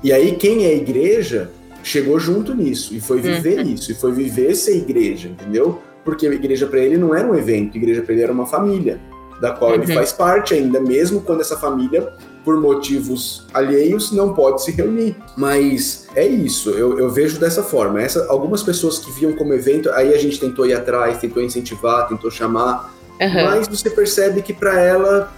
[0.03, 1.49] E aí quem é a igreja
[1.83, 3.73] chegou junto nisso e foi viver uhum.
[3.73, 5.81] isso, e foi viver ser igreja, entendeu?
[6.03, 8.45] Porque a igreja para ele não era um evento, a igreja para ele era uma
[8.45, 8.99] família
[9.41, 9.81] da qual uhum.
[9.81, 12.11] ele faz parte ainda, mesmo quando essa família,
[12.43, 15.15] por motivos alheios, não pode se reunir.
[15.35, 18.01] Mas é isso, eu, eu vejo dessa forma.
[18.01, 22.07] Essa, algumas pessoas que viam como evento, aí a gente tentou ir atrás, tentou incentivar,
[22.07, 23.45] tentou chamar, uhum.
[23.45, 25.31] mas você percebe que para ela,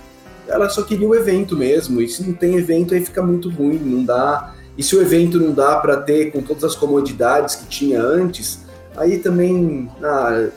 [0.48, 3.80] ela só queria o evento mesmo, e se não tem evento aí fica muito ruim,
[3.84, 4.56] não dá.
[4.78, 8.60] E se o evento não dá para ter com todas as comodidades que tinha antes,
[8.96, 10.48] aí também ah,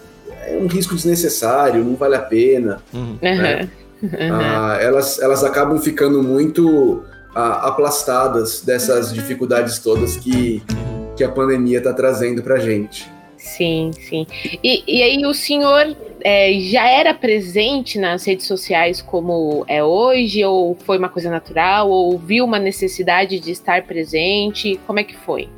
[0.47, 2.83] é um risco desnecessário, não vale a pena.
[2.93, 3.19] Uhum.
[3.21, 3.63] Né?
[3.63, 3.84] Uhum.
[4.33, 10.63] Ah, elas, elas acabam ficando muito ah, aplastadas dessas dificuldades todas que,
[11.17, 13.13] que a pandemia está trazendo para gente.
[13.37, 14.27] Sim, sim.
[14.63, 20.43] E, e aí o senhor é, já era presente nas redes sociais como é hoje,
[20.43, 24.81] ou foi uma coisa natural, ou viu uma necessidade de estar presente?
[24.87, 25.51] Como é que foi?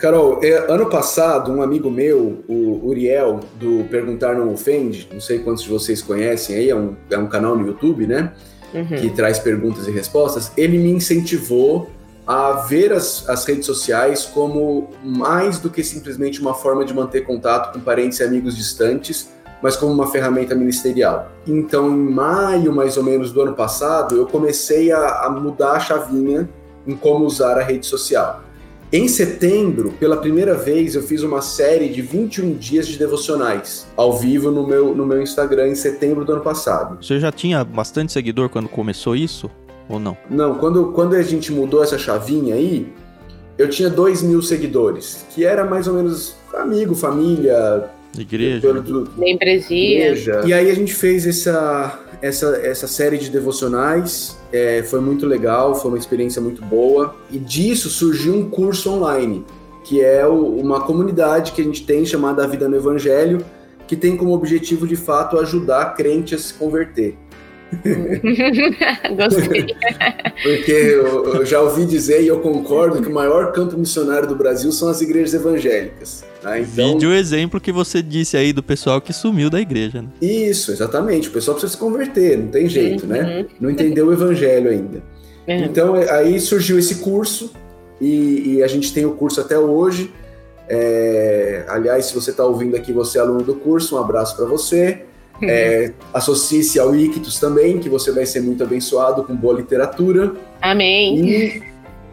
[0.00, 5.40] Carol, é, ano passado, um amigo meu, o Uriel, do Perguntar Não Ofende, não sei
[5.40, 8.32] quantos de vocês conhecem aí, é um, é um canal no YouTube, né?
[8.72, 8.86] Uhum.
[8.86, 10.52] Que traz perguntas e respostas.
[10.56, 11.90] Ele me incentivou
[12.26, 17.26] a ver as, as redes sociais como mais do que simplesmente uma forma de manter
[17.26, 19.28] contato com parentes e amigos distantes,
[19.62, 21.30] mas como uma ferramenta ministerial.
[21.46, 25.80] Então, em maio, mais ou menos, do ano passado, eu comecei a, a mudar a
[25.80, 26.48] chavinha
[26.86, 28.48] em como usar a rede social.
[28.92, 34.18] Em setembro, pela primeira vez, eu fiz uma série de 21 dias de devocionais ao
[34.18, 36.98] vivo no meu, no meu Instagram em setembro do ano passado.
[37.04, 39.48] Você já tinha bastante seguidor quando começou isso?
[39.88, 40.16] Ou não?
[40.28, 42.92] Não, quando, quando a gente mudou essa chavinha aí,
[43.56, 47.84] eu tinha 2 mil seguidores, que era mais ou menos amigo, família,
[48.18, 48.60] Igreja.
[48.60, 50.42] pelo- do- igreja.
[50.44, 55.74] E aí a gente fez essa, essa, essa série de devocionais, é, foi muito legal,
[55.74, 57.14] foi uma experiência muito boa.
[57.30, 59.44] E disso surgiu um curso online,
[59.84, 63.44] que é o- uma comunidade que a gente tem chamada A Vida no Evangelho,
[63.86, 67.16] que tem como objetivo, de fato, ajudar crente a se converter.
[69.16, 69.66] Gostei.
[70.42, 74.34] Porque eu, eu já ouvi dizer e eu concordo que o maior campo missionário do
[74.34, 76.24] Brasil são as igrejas evangélicas.
[76.42, 76.60] né?
[76.60, 80.08] Então, Vídeo exemplo que você disse aí do pessoal que sumiu da igreja, né?
[80.20, 81.28] Isso, exatamente.
[81.28, 83.40] O pessoal precisa se converter, não tem jeito, né?
[83.40, 83.46] Uhum.
[83.60, 85.02] Não entendeu o evangelho ainda.
[85.48, 85.64] Uhum.
[85.64, 87.52] Então, é- aí surgiu esse curso
[88.00, 90.12] e, e a gente tem o curso até hoje.
[90.68, 94.46] É, aliás, se você está ouvindo aqui, você é aluno do curso, um abraço para
[94.46, 95.02] você.
[95.42, 100.34] É, Associe-se ao Ictus também, que você vai ser muito abençoado com boa literatura.
[100.60, 101.18] Amém.
[101.18, 101.62] E,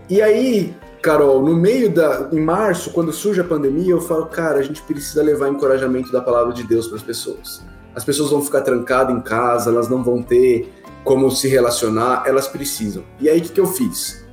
[0.09, 2.29] e aí, Carol, no meio da.
[2.31, 6.21] Em março, quando surge a pandemia, eu falo, cara, a gente precisa levar encorajamento da
[6.21, 7.63] palavra de Deus para as pessoas.
[7.95, 10.71] As pessoas vão ficar trancadas em casa, elas não vão ter
[11.03, 13.03] como se relacionar, elas precisam.
[13.19, 14.25] E aí, o que, que eu fiz?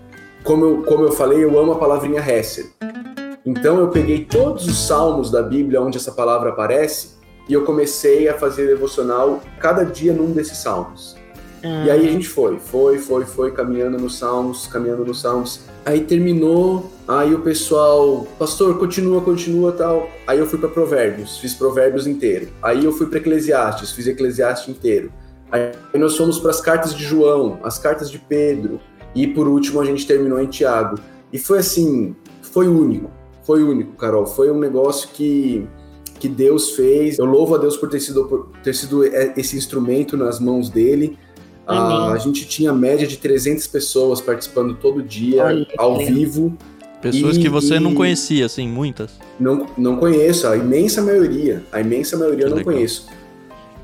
[0.43, 2.67] Como eu, como eu falei, eu amo a palavrinha Hesed.
[3.47, 7.14] Então, eu peguei todos os salmos da Bíblia onde essa palavra aparece
[7.49, 11.17] e eu comecei a fazer devocional cada dia num desses salmos.
[11.65, 15.63] E aí a gente foi, foi, foi, foi, caminhando nos Salmos, caminhando nos Salmos.
[15.87, 20.11] Aí terminou, aí o pessoal, pastor, continua, continua tal.
[20.27, 22.49] Aí eu fui para Provérbios, fiz Provérbios inteiro.
[22.63, 25.11] Aí eu fui para Eclesiastes, fiz Eclesiastes inteiro.
[25.51, 28.79] Aí nós fomos para as cartas de João, as cartas de Pedro.
[29.15, 30.99] E por último a gente terminou em Tiago.
[31.33, 33.11] E foi assim, foi único,
[33.43, 34.27] foi único, Carol.
[34.27, 35.67] Foi um negócio que
[36.25, 37.19] que Deus fez.
[37.19, 41.19] Eu louvo a Deus por ter sido, por ter sido esse instrumento nas mãos dele.
[41.67, 46.57] Ah, a gente tinha média de 300 pessoas participando todo dia, Olha, ao vivo.
[47.03, 49.11] Pessoas E- que você não conhecia, assim, muitas.
[49.39, 51.63] Não, não conheço, a imensa maioria.
[51.71, 52.73] A imensa maioria eu Que não legal.
[52.75, 53.07] conheço.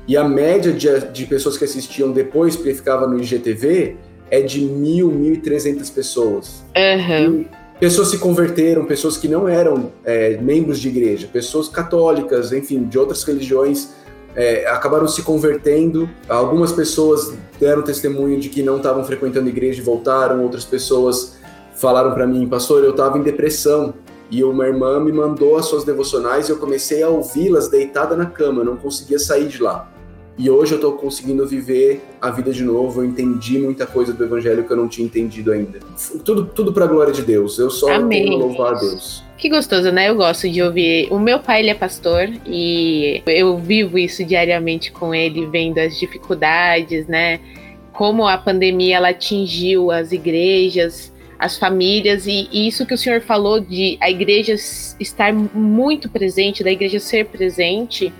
[0.07, 3.95] E a média de, de pessoas que assistiam depois, porque ficava no IGTV,
[4.31, 6.63] é de mil, mil e trezentas pessoas.
[6.75, 7.45] Aham.
[7.81, 12.99] Pessoas se converteram, pessoas que não eram é, membros de igreja, pessoas católicas, enfim, de
[12.99, 13.89] outras religiões,
[14.35, 16.07] é, acabaram se convertendo.
[16.29, 21.37] Algumas pessoas deram testemunho de que não estavam frequentando igreja e voltaram, outras pessoas
[21.73, 23.95] falaram para mim, pastor, eu estava em depressão.
[24.29, 28.27] E uma irmã me mandou as suas devocionais e eu comecei a ouvi-las deitada na
[28.27, 29.90] cama, não conseguia sair de lá.
[30.37, 34.23] E hoje eu estou conseguindo viver a vida de novo, eu entendi muita coisa do
[34.23, 35.79] evangelho que eu não tinha entendido ainda.
[36.23, 38.23] Tudo, tudo para a glória de Deus, eu só Amém.
[38.23, 39.23] tenho a louvar a Deus.
[39.37, 40.09] Que gostoso, né?
[40.09, 41.07] Eu gosto de ouvir.
[41.11, 45.99] O meu pai, ele é pastor e eu vivo isso diariamente com ele, vendo as
[45.99, 47.39] dificuldades, né?
[47.91, 53.19] Como a pandemia ela atingiu as igrejas, as famílias e, e isso que o senhor
[53.21, 54.53] falou de a igreja
[54.99, 58.13] estar muito presente, da igreja ser presente.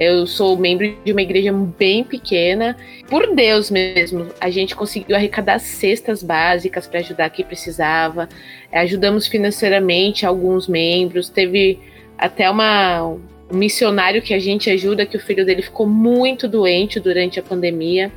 [0.00, 2.74] Eu sou membro de uma igreja bem pequena.
[3.06, 8.26] Por Deus mesmo, a gente conseguiu arrecadar cestas básicas para ajudar quem precisava.
[8.72, 11.28] Ajudamos financeiramente alguns membros.
[11.28, 11.78] Teve
[12.16, 13.20] até uma, um
[13.52, 18.10] missionário que a gente ajuda, que o filho dele ficou muito doente durante a pandemia.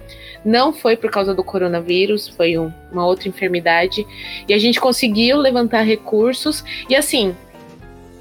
[0.46, 4.08] Não foi por causa do coronavírus, foi um- uma outra enfermidade.
[4.48, 6.64] E a gente conseguiu levantar recursos.
[6.90, 7.36] E assim,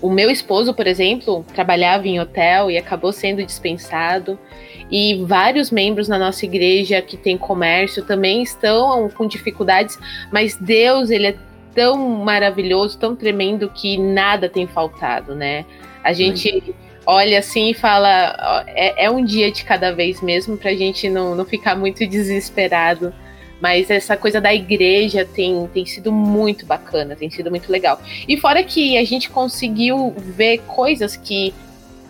[0.03, 4.39] o meu esposo, por exemplo, trabalhava em hotel e acabou sendo dispensado.
[4.91, 9.99] E vários membros na nossa igreja que tem comércio também estão com dificuldades,
[10.31, 11.37] mas Deus, ele é
[11.75, 15.65] tão maravilhoso, tão tremendo que nada tem faltado, né?
[16.05, 16.75] A gente
[17.07, 21.09] olha assim e fala: é, é um dia de cada vez mesmo, para a gente
[21.09, 23.15] não, não ficar muito desesperado.
[23.63, 28.03] Mas essa coisa da igreja tem, tem sido muito bacana, tem sido muito legal.
[28.27, 31.55] E fora que a gente conseguiu ver coisas que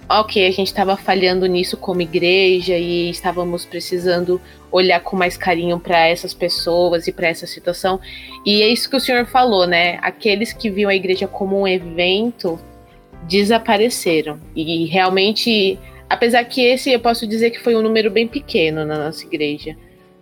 [0.09, 5.79] ok, a gente estava falhando nisso como igreja e estávamos precisando olhar com mais carinho
[5.79, 8.01] para essas pessoas e para essa situação.
[8.47, 9.99] E é isso que o senhor falou, né?
[10.01, 12.59] Aqueles que viam a igreja como um evento
[13.29, 14.41] desapareceram.
[14.57, 19.05] E realmente, apesar que esse eu posso dizer que foi um número bem pequeno na
[19.05, 19.77] nossa igreja.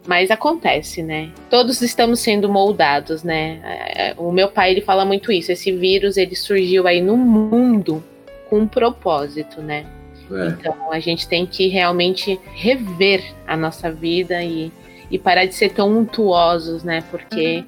[0.06, 1.30] Mas acontece, né?
[1.50, 3.60] Todos estamos sendo moldados, né?
[3.64, 5.52] É, o meu pai ele fala muito isso.
[5.52, 8.02] Esse vírus ele surgiu aí no mundo
[8.48, 9.86] com um propósito, né?
[10.32, 10.48] É.
[10.48, 14.72] Então a gente tem que realmente rever a nossa vida e,
[15.10, 17.04] e parar de ser tão untuosos, né?
[17.10, 17.64] Porque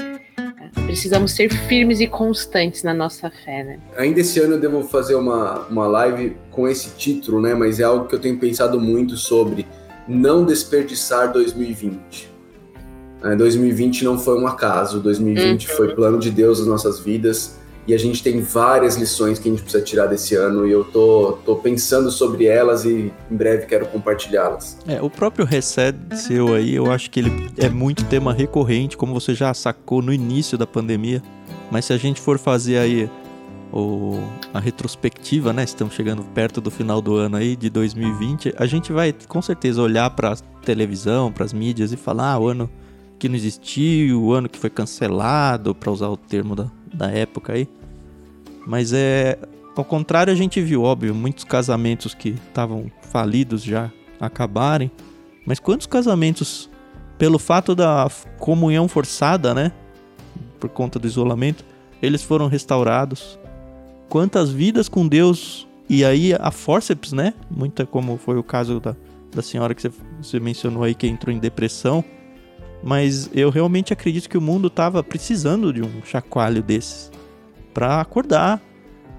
[0.87, 3.79] precisamos ser firmes e constantes na nossa fé, né?
[3.97, 7.55] Ainda esse ano eu devo fazer uma, uma live com esse título, né?
[7.55, 9.67] Mas é algo que eu tenho pensado muito sobre
[10.09, 12.31] não desperdiçar 2020.
[13.37, 15.77] 2020 não foi um acaso, 2020 uhum.
[15.77, 19.53] foi plano de Deus nas nossas vidas e a gente tem várias lições que a
[19.53, 23.67] gente precisa tirar desse ano e eu tô, tô pensando sobre elas e em breve
[23.67, 24.79] quero compartilhá-las.
[24.87, 29.13] É, o próprio reset seu aí, eu acho que ele é muito tema recorrente, como
[29.13, 31.23] você já sacou no início da pandemia,
[31.71, 33.11] mas se a gente for fazer aí
[33.73, 34.21] o,
[34.53, 35.65] a retrospectiva, né?
[35.65, 38.55] Estamos chegando perto do final do ano aí de 2020.
[38.59, 42.39] A gente vai com certeza olhar para a televisão, para as mídias e falar: ah,
[42.39, 42.71] o ano
[43.19, 47.55] que não existiu, o ano que foi cancelado, para usar o termo da, da época
[47.55, 47.69] aí.
[48.67, 49.39] Mas é.
[49.75, 54.91] Ao contrário, a gente viu, óbvio, muitos casamentos que estavam falidos já acabarem.
[55.47, 56.69] Mas quantos casamentos,
[57.17, 58.07] pelo fato da
[58.39, 59.73] comunhão forçada, né?
[60.61, 61.65] Por conta do isolamento,
[62.03, 63.39] eles foram restaurados.
[64.13, 65.67] Quantas vidas com Deus.
[65.89, 67.35] E aí a forceps, né?
[67.51, 68.95] Muita como foi o caso da,
[69.35, 72.05] da senhora que você, você mencionou aí que entrou em depressão
[72.83, 77.11] mas eu realmente acredito que o mundo estava precisando de um chacoalho desses
[77.73, 78.61] para acordar.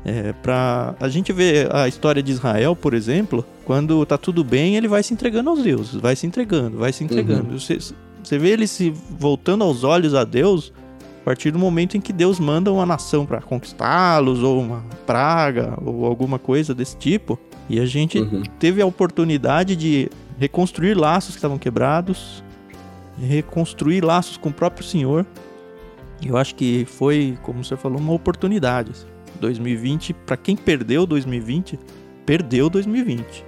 [0.06, 4.76] É, para a gente ver a história de Israel, por exemplo, quando tá tudo bem,
[4.76, 7.52] ele vai se entregando aos deuses, vai se entregando, vai se entregando.
[7.52, 7.58] Uhum.
[7.58, 7.78] Você,
[8.22, 10.74] você vê ele se voltando aos olhos a Deus
[11.24, 15.74] a partir do momento em que Deus manda uma nação para conquistá-los, ou uma praga,
[15.82, 17.40] ou alguma coisa desse tipo.
[17.70, 18.44] E a gente uhum.
[18.60, 22.44] teve a oportunidade de reconstruir laços que estavam quebrados,
[23.18, 25.26] reconstruir laços com o próprio Senhor.
[26.22, 28.92] Eu acho que foi, como você falou, uma oportunidade.
[29.40, 31.80] 2020, para quem perdeu 2020,
[32.26, 33.46] perdeu 2020.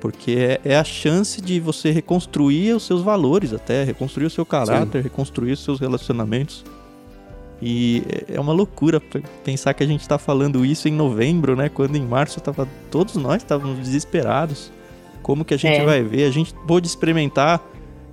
[0.00, 4.46] Porque é, é, a chance de você reconstruir os seus valores, até reconstruir o seu
[4.46, 5.04] caráter, Sim.
[5.04, 6.64] reconstruir os seus relacionamentos.
[7.60, 9.00] E é, é uma loucura
[9.44, 11.68] pensar que a gente está falando isso em novembro, né?
[11.68, 14.70] Quando em março tava, todos nós estávamos desesperados.
[15.22, 15.84] Como que a gente é.
[15.84, 16.24] vai ver?
[16.24, 17.60] A gente pôde experimentar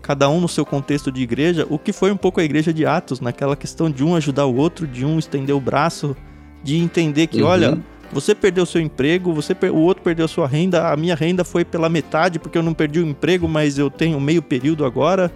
[0.01, 2.85] cada um no seu contexto de igreja, o que foi um pouco a igreja de
[2.85, 6.15] Atos, naquela questão de um ajudar o outro, de um estender o braço,
[6.63, 7.47] de entender que, uhum.
[7.47, 7.77] olha,
[8.13, 9.73] você perdeu seu emprego, você per...
[9.73, 12.99] o outro perdeu sua renda, a minha renda foi pela metade porque eu não perdi
[12.99, 15.31] o emprego, mas eu tenho meio período agora.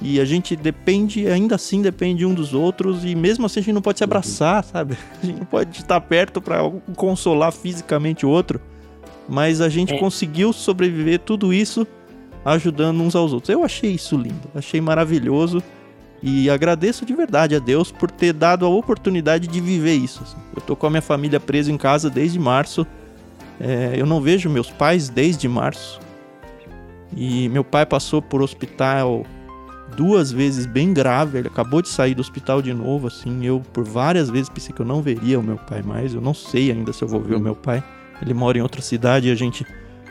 [0.00, 3.74] E a gente depende, ainda assim depende um dos outros, e mesmo assim a gente
[3.74, 4.08] não pode se uhum.
[4.08, 4.96] abraçar, sabe?
[5.22, 6.58] A gente não pode estar perto para
[6.94, 8.60] consolar fisicamente o outro,
[9.28, 9.98] mas a gente é.
[9.98, 11.86] conseguiu sobreviver tudo isso
[12.44, 13.48] ajudando uns aos outros.
[13.48, 15.62] Eu achei isso lindo, achei maravilhoso
[16.22, 20.22] e agradeço de verdade a Deus por ter dado a oportunidade de viver isso.
[20.22, 20.36] Assim.
[20.54, 22.86] Eu tô com a minha família presa em casa desde março.
[23.58, 26.00] É, eu não vejo meus pais desde março.
[27.16, 29.24] E meu pai passou por hospital
[29.96, 31.38] duas vezes bem grave.
[31.38, 33.44] Ele acabou de sair do hospital de novo, assim.
[33.44, 36.14] Eu por várias vezes pensei que eu não veria o meu pai mais.
[36.14, 37.82] Eu não sei ainda se eu vou ver o meu pai.
[38.20, 39.66] Ele mora em outra cidade e a gente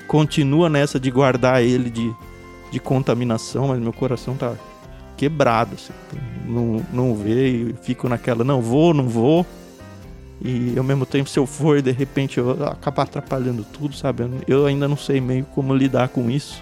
[0.08, 2.14] continua nessa de guardar ele de,
[2.72, 4.54] de contaminação, mas meu coração tá
[5.18, 5.94] quebrado, assim,
[6.46, 9.46] não, não vê e fico naquela, não vou, não vou.
[10.42, 14.30] E ao mesmo tempo, se eu for, de repente eu acabar atrapalhando tudo, sabe?
[14.48, 16.62] Eu ainda não sei meio como lidar com isso.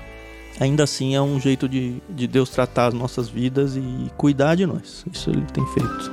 [0.60, 4.66] Ainda assim, é um jeito de, de Deus tratar as nossas vidas e cuidar de
[4.66, 5.04] nós.
[5.12, 6.12] Isso ele tem feito.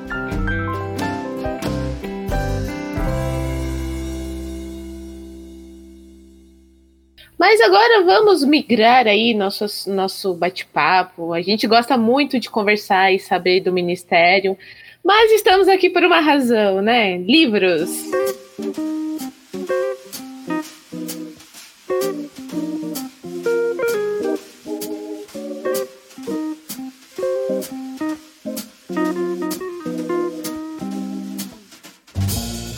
[7.38, 11.32] Mas agora vamos migrar aí nosso, nosso bate-papo.
[11.32, 14.58] A gente gosta muito de conversar e saber do ministério,
[15.02, 17.16] mas estamos aqui por uma razão, né?
[17.16, 17.90] Livros.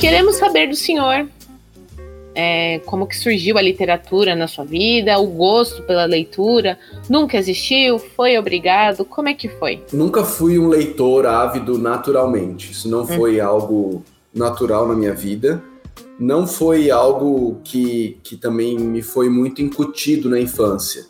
[0.03, 1.29] Queremos saber do senhor
[2.35, 6.77] é, como que surgiu a literatura na sua vida, o gosto pela leitura,
[7.09, 9.81] nunca existiu, foi obrigado, como é que foi?
[9.93, 13.07] Nunca fui um leitor ávido naturalmente, isso não uhum.
[13.07, 14.03] foi algo
[14.35, 15.63] natural na minha vida,
[16.19, 21.07] não foi algo que, que também me foi muito incutido na infância.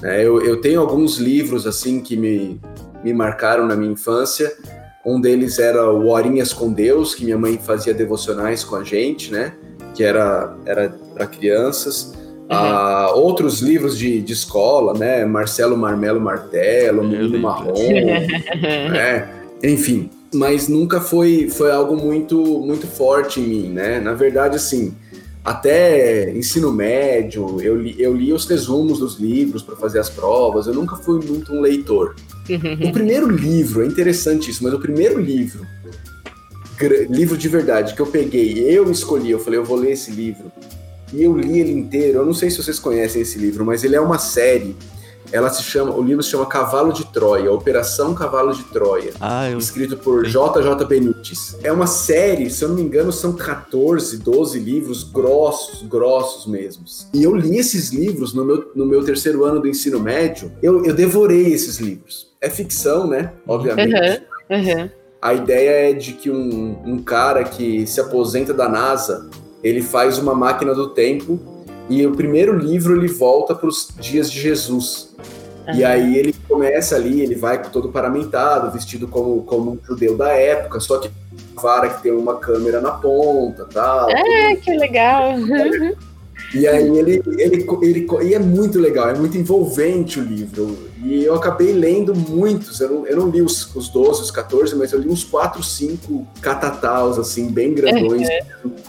[0.00, 2.60] É, eu, eu tenho alguns livros assim que me,
[3.02, 4.56] me marcaram na minha infância,
[5.04, 9.32] um deles era o Horinhas com Deus, que minha mãe fazia devocionais com a gente,
[9.32, 9.52] né?
[9.94, 12.12] Que era, era para crianças.
[12.14, 12.46] Uhum.
[12.50, 15.24] Ah, outros livros de, de escola, né?
[15.24, 17.74] Marcelo Marmelo Martelo, Menino Marrom,
[18.90, 19.28] né?
[19.62, 24.00] Enfim, mas nunca foi, foi algo muito, muito forte em mim, né?
[24.00, 24.94] Na verdade, assim,
[25.48, 30.66] até ensino médio, eu li, eu li os resumos dos livros para fazer as provas,
[30.66, 32.14] eu nunca fui muito um leitor.
[32.86, 35.66] o primeiro livro, é interessante isso, mas o primeiro livro,
[37.08, 40.52] livro de verdade, que eu peguei, eu escolhi, eu falei, eu vou ler esse livro,
[41.12, 43.96] e eu li ele inteiro, eu não sei se vocês conhecem esse livro, mas ele
[43.96, 44.76] é uma série
[45.32, 49.50] ela se chama, o livro se chama Cavalo de Troia, Operação Cavalo de Troia, ah,
[49.50, 49.58] eu...
[49.58, 51.56] escrito por JJ Benítez.
[51.62, 57.08] É uma série, se eu não me engano, são 14, 12 livros grossos, grossos mesmos.
[57.12, 60.84] E eu li esses livros no meu, no meu terceiro ano do ensino médio, eu,
[60.84, 62.28] eu devorei esses livros.
[62.40, 63.32] É ficção, né?
[63.46, 63.94] Obviamente.
[64.50, 64.90] Uhum, uhum.
[65.20, 69.28] A ideia é de que um, um cara que se aposenta da NASA,
[69.62, 71.57] ele faz uma máquina do tempo
[71.88, 75.14] e o primeiro livro ele volta para os dias de Jesus.
[75.66, 75.74] Uhum.
[75.74, 80.30] E aí ele começa ali, ele vai todo paramentado, vestido como, como um judeu da
[80.30, 81.10] época, só que
[81.54, 84.10] vara que tem uma câmera na ponta, tal.
[84.10, 85.34] É, que legal.
[86.54, 90.87] E aí ele, ele, ele, e é muito legal, é muito envolvente o livro.
[91.04, 94.74] E eu acabei lendo muitos, eu não, eu não li os, os 12, os 14,
[94.74, 98.28] mas eu li uns 4, 5 catataus, assim, bem grandões.
[98.28, 98.40] É.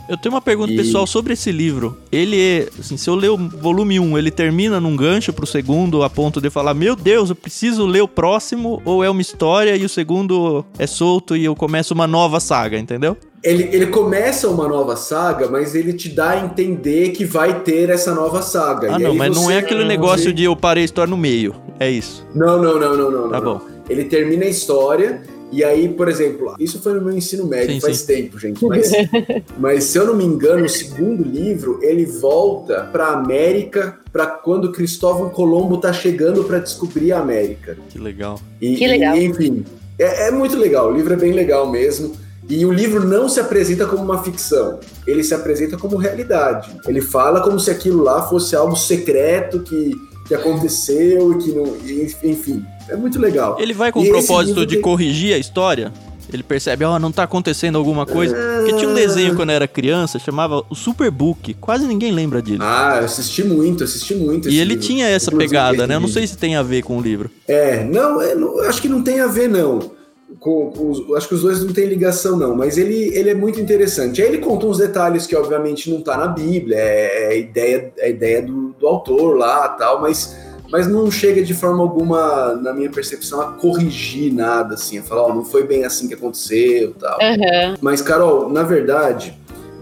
[0.07, 0.77] Eu tenho uma pergunta e...
[0.77, 1.97] pessoal sobre esse livro.
[2.11, 6.03] Ele é, assim, se eu ler o volume 1, ele termina num gancho pro segundo,
[6.03, 9.75] a ponto de falar, meu Deus, eu preciso ler o próximo, ou é uma história
[9.75, 13.15] e o segundo é solto e eu começo uma nova saga, entendeu?
[13.43, 17.89] Ele, ele começa uma nova saga, mas ele te dá a entender que vai ter
[17.89, 18.95] essa nova saga.
[18.95, 21.55] Ah, não, mas não é aquele negócio de eu parei a história no meio.
[21.79, 22.25] É isso.
[22.35, 23.29] Não, não, não, não, não.
[23.29, 23.57] Tá não.
[23.57, 23.61] bom.
[23.89, 25.21] Ele termina a história.
[25.51, 28.05] E aí, por exemplo, isso foi no meu ensino médio, sim, faz sim.
[28.05, 28.63] tempo, gente.
[28.63, 28.91] Mas,
[29.57, 34.71] mas se eu não me engano, o segundo livro ele volta para América para quando
[34.71, 37.75] Cristóvão Colombo tá chegando para descobrir a América.
[37.89, 38.39] Que legal.
[38.61, 39.17] E, que legal.
[39.17, 39.65] E, enfim,
[39.97, 40.91] é, é muito legal.
[40.91, 42.15] O livro é bem legal mesmo.
[42.49, 46.71] E o livro não se apresenta como uma ficção, ele se apresenta como realidade.
[46.87, 49.91] Ele fala como se aquilo lá fosse algo secreto que,
[50.27, 51.77] que aconteceu e que não.
[52.23, 53.57] Enfim, é muito legal.
[53.59, 54.81] Ele vai com e o propósito de tem...
[54.81, 55.93] corrigir a história?
[56.33, 58.35] Ele percebe, ó, oh, não tá acontecendo alguma coisa.
[58.57, 61.55] Porque tinha um desenho quando eu era criança, chamava o Superbook.
[61.55, 62.61] Quase ninguém lembra disso.
[62.61, 64.47] Ah, eu assisti muito, assisti muito.
[64.47, 64.87] E ele livro.
[64.87, 65.95] tinha essa pegada, né?
[65.95, 67.31] Eu não sei se tem a ver com o livro.
[67.47, 69.98] É, não, é, não acho que não tem a ver, não
[70.39, 73.35] com, com os, acho que os dois não têm ligação, não, mas ele, ele é
[73.35, 74.21] muito interessante.
[74.21, 77.93] Aí ele conta uns detalhes que, obviamente, não tá na Bíblia, é, é a ideia,
[77.97, 80.37] é ideia do, do autor lá tal, mas,
[80.71, 85.23] mas não chega de forma alguma, na minha percepção, a corrigir nada, assim, a falar,
[85.23, 87.17] ó, oh, não foi bem assim que aconteceu tal.
[87.19, 87.75] Uhum.
[87.81, 89.37] Mas, Carol, na verdade,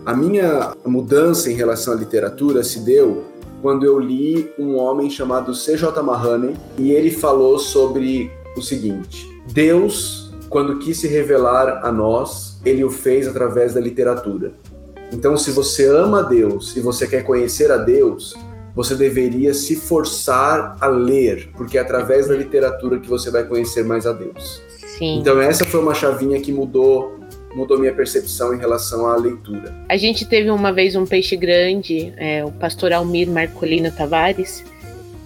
[0.06, 3.26] a minha mudança em relação à literatura se deu
[3.62, 6.02] quando eu li um homem chamado C.J.
[6.02, 12.84] Mahoney e ele falou sobre o seguinte: Deus quando quis se revelar a nós, ele
[12.84, 14.54] o fez através da literatura.
[15.12, 18.36] Então, se você ama a Deus e você quer conhecer a Deus,
[18.76, 23.84] você deveria se forçar a ler, porque é através da literatura que você vai conhecer
[23.84, 24.62] mais a Deus.
[24.98, 25.20] Sim.
[25.20, 27.16] Então, essa foi uma chavinha que mudou
[27.56, 29.74] mudou minha percepção em relação à leitura.
[29.90, 34.64] A gente teve uma vez um peixe grande, é, o pastor Almir Marcolino Tavares,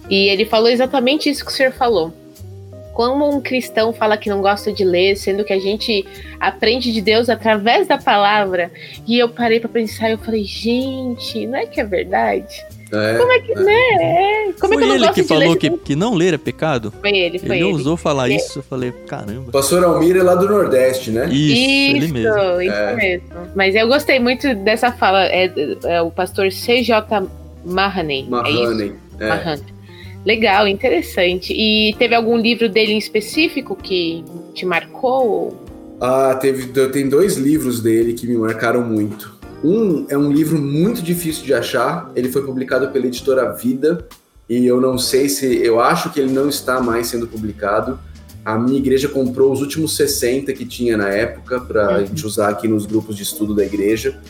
[0.08, 2.10] e ele falou exatamente isso que o senhor falou
[2.92, 6.06] como um cristão fala que não gosta de ler, sendo que a gente
[6.38, 8.70] aprende de Deus através da palavra.
[9.06, 12.64] E eu parei para pensar e eu falei, gente, não é que é verdade?
[12.92, 13.54] É, como é que, é.
[13.54, 14.48] né?
[14.48, 14.52] É.
[14.60, 16.92] Como foi é que ele que falou que, que não ler é pecado?
[17.00, 17.64] Foi ele, foi ele.
[17.64, 18.36] Ele ousou falar é.
[18.36, 19.50] isso, eu falei, caramba.
[19.50, 21.26] Pastor Almir é lá do Nordeste, né?
[21.30, 22.60] Isso, isso ele mesmo.
[22.60, 22.94] Isso é.
[22.94, 23.28] mesmo.
[23.54, 25.50] Mas eu gostei muito dessa fala, é,
[25.84, 27.26] é o pastor C.J.
[27.64, 28.26] Mahaney.
[28.28, 28.92] Mahaney.
[29.18, 29.28] É.
[29.28, 29.81] Mahaney.
[30.24, 31.52] Legal, interessante.
[31.52, 35.56] E teve algum livro dele em específico que te marcou?
[36.00, 39.40] Ah, teve, tem dois livros dele que me marcaram muito.
[39.64, 42.10] Um é um livro muito difícil de achar.
[42.14, 44.06] Ele foi publicado pela editora Vida
[44.48, 47.98] e eu não sei se, eu acho que ele não está mais sendo publicado.
[48.44, 52.06] A minha igreja comprou os últimos 60 que tinha na época para a uhum.
[52.06, 54.20] gente usar aqui nos grupos de estudo da igreja.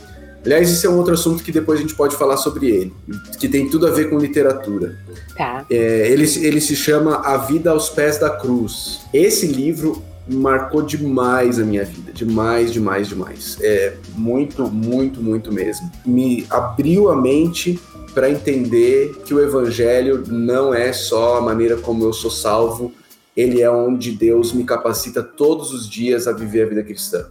[0.44, 2.92] Aliás, esse é um outro assunto que depois a gente pode falar sobre ele,
[3.38, 4.98] que tem tudo a ver com literatura.
[5.36, 5.64] Tá.
[5.70, 9.00] É, ele, ele se chama A Vida aos Pés da Cruz.
[9.12, 13.58] Esse livro marcou demais a minha vida, demais, demais, demais.
[13.60, 15.90] É muito, muito, muito mesmo.
[16.04, 17.78] Me abriu a mente
[18.14, 22.92] para entender que o evangelho não é só a maneira como eu sou salvo,
[23.36, 27.26] ele é onde Deus me capacita todos os dias a viver a vida cristã.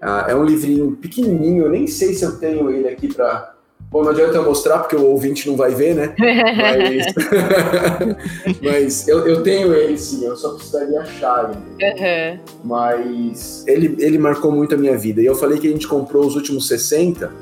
[0.00, 3.54] Ah, é um livrinho pequenininho, eu nem sei se eu tenho ele aqui para.
[3.90, 6.14] Bom, não adianta eu mostrar porque o ouvinte não vai ver, né?
[6.56, 7.14] Mas,
[8.60, 11.92] Mas eu, eu, tenho ele sim, eu só precisaria achar ele.
[11.92, 12.40] Uhum.
[12.64, 15.22] Mas ele, ele marcou muito a minha vida.
[15.22, 17.32] E eu falei que a gente comprou os últimos 60,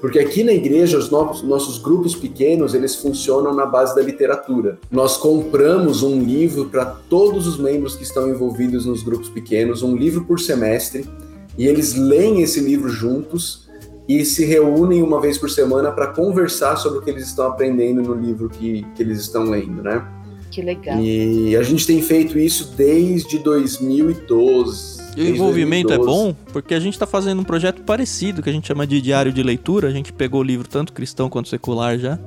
[0.00, 4.78] porque aqui na igreja os nossos, nossos grupos pequenos eles funcionam na base da literatura.
[4.90, 9.94] Nós compramos um livro para todos os membros que estão envolvidos nos grupos pequenos, um
[9.96, 11.08] livro por semestre
[11.56, 13.68] e eles leem esse livro juntos
[14.08, 18.02] e se reúnem uma vez por semana para conversar sobre o que eles estão aprendendo
[18.02, 20.04] no livro que, que eles estão lendo, né?
[20.50, 20.98] Que legal.
[21.00, 25.00] E a gente tem feito isso desde 2012.
[25.16, 25.92] E o envolvimento 2012.
[25.92, 29.00] é bom porque a gente está fazendo um projeto parecido que a gente chama de
[29.00, 29.88] diário de leitura.
[29.88, 32.18] A gente pegou o livro tanto cristão quanto secular já.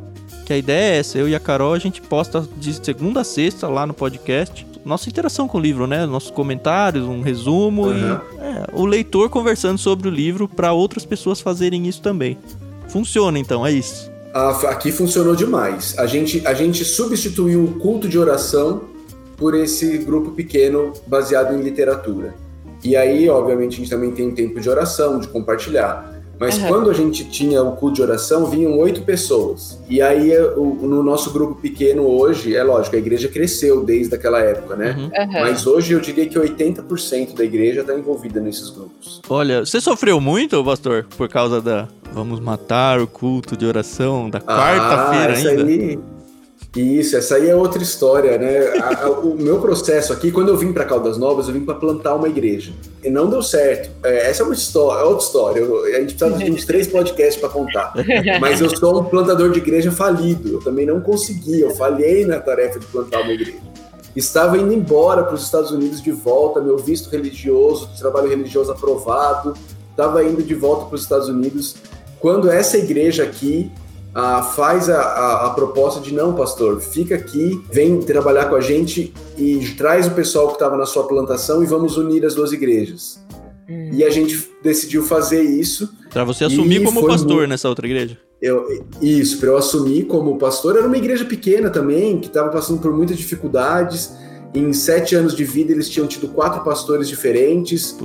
[0.45, 3.23] Que a ideia é essa, eu e a Carol, a gente posta de segunda a
[3.23, 6.05] sexta lá no podcast nossa interação com o livro, né?
[6.05, 7.97] Nossos comentários, um resumo uhum.
[7.97, 12.37] e é, o leitor conversando sobre o livro para outras pessoas fazerem isso também.
[12.87, 14.11] Funciona então, é isso.
[14.67, 15.97] Aqui funcionou demais.
[15.97, 18.83] A gente, a gente substituiu o culto de oração
[19.37, 22.35] por esse grupo pequeno baseado em literatura.
[22.83, 26.14] E aí, obviamente, a gente também tem um tempo de oração, de compartilhar.
[26.39, 26.67] Mas uhum.
[26.67, 29.79] quando a gente tinha o culto de oração, vinham oito pessoas.
[29.89, 34.39] E aí, o, no nosso grupo pequeno hoje, é lógico, a igreja cresceu desde aquela
[34.39, 34.95] época, né?
[34.97, 35.31] Uhum.
[35.31, 39.21] Mas hoje eu diria que 80% da igreja está envolvida nesses grupos.
[39.29, 44.39] Olha, você sofreu muito, pastor, por causa da vamos matar o culto de oração da
[44.39, 45.63] quarta-feira ah, ainda?
[45.63, 45.99] Aí,
[46.81, 48.77] isso, essa aí é outra história, né?
[48.79, 51.75] A, a, o meu processo aqui, quando eu vim para Caldas Novas, eu vim para
[51.75, 52.73] plantar uma igreja.
[53.01, 53.91] E não deu certo.
[54.03, 55.59] É, essa é uma história, é outra história.
[55.61, 57.93] Eu, a gente precisa de uns três podcasts para contar.
[58.41, 60.49] Mas eu sou um plantador de igreja falido.
[60.49, 61.61] Eu também não consegui.
[61.61, 63.59] Eu falhei na tarefa de plantar uma igreja.
[64.13, 69.53] Estava indo embora para os Estados Unidos de volta, meu visto religioso, trabalho religioso aprovado.
[69.91, 71.75] Estava indo de volta para os Estados Unidos.
[72.19, 73.71] Quando essa igreja aqui
[74.15, 78.61] ah, faz a, a, a, proposta de não, pastor, fica aqui, vem trabalhar com a
[78.61, 82.53] gente e traz o pessoal que estava na sua plantação e vamos unir as duas
[82.53, 83.21] igrejas.
[83.69, 83.89] Hum.
[83.91, 85.93] E a gente decidiu fazer isso.
[86.13, 87.49] Para você assumir como pastor muito...
[87.49, 88.17] nessa outra igreja?
[88.41, 88.65] Eu,
[89.01, 90.77] isso, para eu assumir como pastor.
[90.77, 94.13] Era uma igreja pequena também, que estava passando por muitas dificuldades.
[94.53, 97.97] Em sete anos de vida, eles tinham tido quatro pastores diferentes,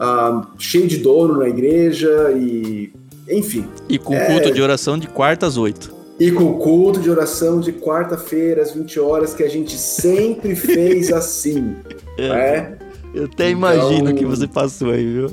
[0.00, 2.90] ah, cheio de dono na igreja e
[3.30, 3.66] enfim.
[3.88, 4.26] E com é...
[4.26, 5.96] culto de oração de quarta às oito.
[6.18, 10.54] E com o culto de oração de quarta-feira às 20 horas, que a gente sempre
[10.56, 11.76] fez assim.
[12.18, 12.28] É.
[12.28, 12.78] Né?
[13.14, 13.50] Eu até então...
[13.50, 15.30] imagino que você passou aí, viu?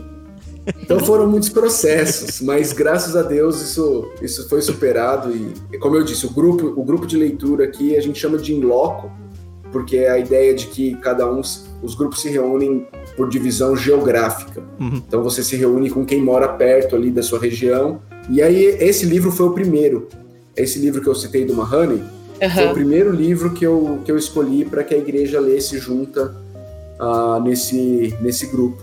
[0.82, 5.32] Então foram muitos processos, mas graças a Deus isso, isso foi superado
[5.72, 8.54] e, como eu disse, o grupo, o grupo de leitura aqui a gente chama de
[8.54, 9.12] in loco,
[9.76, 11.42] porque é a ideia de que cada um,
[11.84, 14.64] os grupos se reúnem por divisão geográfica.
[14.80, 15.04] Uhum.
[15.06, 18.00] Então você se reúne com quem mora perto ali da sua região.
[18.30, 20.08] E aí esse livro foi o primeiro.
[20.56, 22.02] Esse livro que eu citei do Mahoney
[22.42, 22.50] uhum.
[22.50, 26.34] foi o primeiro livro que eu, que eu escolhi para que a igreja lesse junta
[26.98, 28.82] uh, nesse, nesse grupo,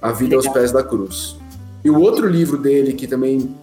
[0.00, 0.52] A Vida Legal.
[0.52, 1.36] aos Pés da Cruz.
[1.84, 3.56] E o outro livro dele que também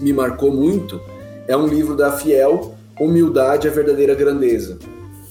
[0.00, 0.98] me marcou muito
[1.46, 4.78] é um livro da Fiel, Humildade, a Verdadeira Grandeza,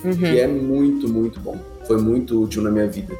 [0.03, 0.17] uhum.
[0.17, 1.57] que é muito, muito bom.
[1.85, 3.15] Foi muito útil na minha vida.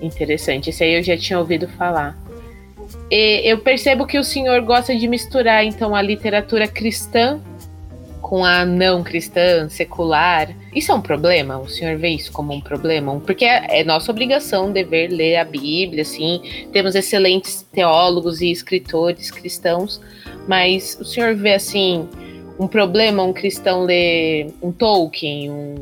[0.00, 2.16] Interessante, esse aí eu já tinha ouvido falar.
[3.10, 7.40] E eu percebo que o senhor gosta de misturar então a literatura cristã
[8.20, 10.48] com a não cristã, secular.
[10.74, 11.58] Isso é um problema?
[11.58, 13.20] O senhor vê isso como um problema?
[13.20, 16.42] Porque é, é nossa obrigação dever ler a Bíblia, assim.
[16.72, 20.00] Temos excelentes teólogos e escritores cristãos,
[20.48, 22.08] mas o senhor vê assim
[22.58, 25.74] um problema um cristão ler um Tolkien, um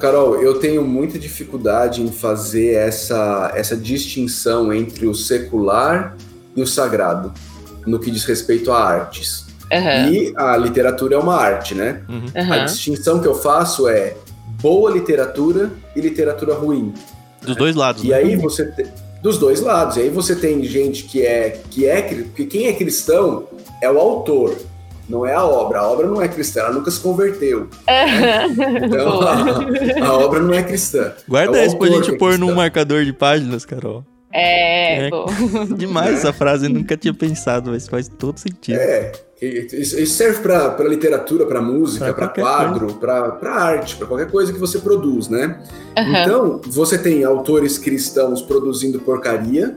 [0.00, 6.16] Carol, eu tenho muita dificuldade em fazer essa, essa distinção entre o secular
[6.56, 7.32] e o sagrado,
[7.86, 9.46] no que diz respeito a artes.
[9.70, 10.12] Uhum.
[10.12, 12.00] E a literatura é uma arte, né?
[12.08, 12.52] Uhum.
[12.52, 14.16] A distinção que eu faço é
[14.60, 16.92] boa literatura e literatura ruim.
[17.42, 18.02] Dos dois lados.
[18.02, 18.16] E né?
[18.16, 18.86] aí você te...
[19.22, 19.96] dos dois lados.
[19.96, 23.44] E aí você tem gente que é que é que quem é cristão
[23.82, 24.56] é o autor
[25.10, 25.80] não é a obra.
[25.80, 27.68] A obra não é cristã, ela nunca se converteu.
[27.86, 28.46] Né?
[28.84, 31.12] Então, a, a, obra não é cristã.
[31.28, 34.04] Guarda é isso pra gente é pôr num marcador de páginas, Carol.
[34.32, 35.10] É, É.
[35.76, 36.14] Demais Né?
[36.14, 38.78] essa frase, eu nunca tinha pensado, mas faz todo sentido.
[38.78, 39.10] É,
[39.42, 44.58] isso serve para literatura, para música, Pra para quadro, para arte, para qualquer coisa que
[44.58, 45.60] você produz, né?
[45.98, 46.22] Aham.
[46.22, 49.76] Então, você tem autores cristãos produzindo porcaria,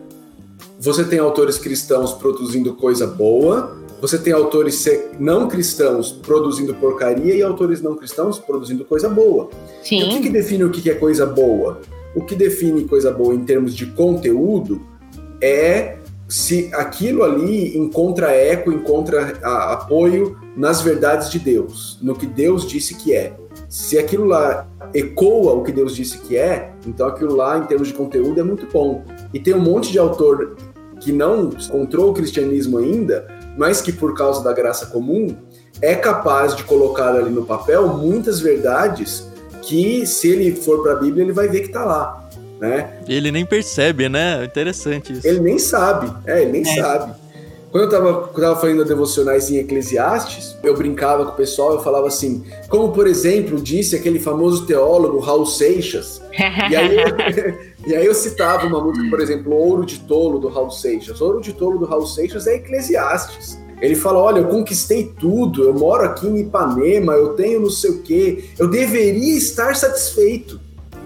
[0.79, 4.85] você tem autores cristãos produzindo coisa boa, você tem autores
[5.17, 9.49] não cristãos produzindo porcaria e autores não cristãos produzindo coisa boa.
[9.89, 10.21] E o que, Sim.
[10.21, 11.79] que define o que que é coisa boa?
[12.13, 14.81] O que define coisa boa em termos de conteúdo
[15.41, 22.25] é se aquilo ali encontra eco, encontra a- apoio nas verdades de Deus, no que
[22.25, 23.33] Deus disse que é.
[23.69, 27.87] Se aquilo lá ecoa o que Deus disse que é, então aquilo lá, em termos
[27.87, 29.05] de conteúdo, é muito bom.
[29.33, 30.57] E tem um monte de autor
[30.99, 33.27] que não encontrou o cristianismo ainda,
[33.57, 35.35] mas que por causa da graça comum
[35.81, 39.27] é capaz de colocar ali no papel muitas verdades
[39.61, 42.27] que, se ele for para a Bíblia, ele vai ver que está lá,
[42.59, 42.99] né?
[43.07, 44.43] Ele nem percebe, né?
[44.43, 45.27] Interessante isso.
[45.27, 46.81] Ele nem sabe, é, ele nem É.
[46.81, 47.13] sabe.
[47.71, 51.73] Quando eu tava, quando eu tava fazendo devocionais em Eclesiastes, eu brincava com o pessoal,
[51.73, 56.21] eu falava assim, como por exemplo disse aquele famoso teólogo Raul Seixas,
[56.69, 60.71] e aí, e aí eu citava uma música, por exemplo, Ouro de Tolo do Raul
[60.71, 61.19] Seixas.
[61.19, 63.59] Ouro de Tolo do Raul Seixas é Eclesiastes.
[63.81, 67.91] Ele fala: Olha, eu conquistei tudo, eu moro aqui em Ipanema, eu tenho não sei
[67.91, 70.59] o quê, eu deveria estar satisfeito,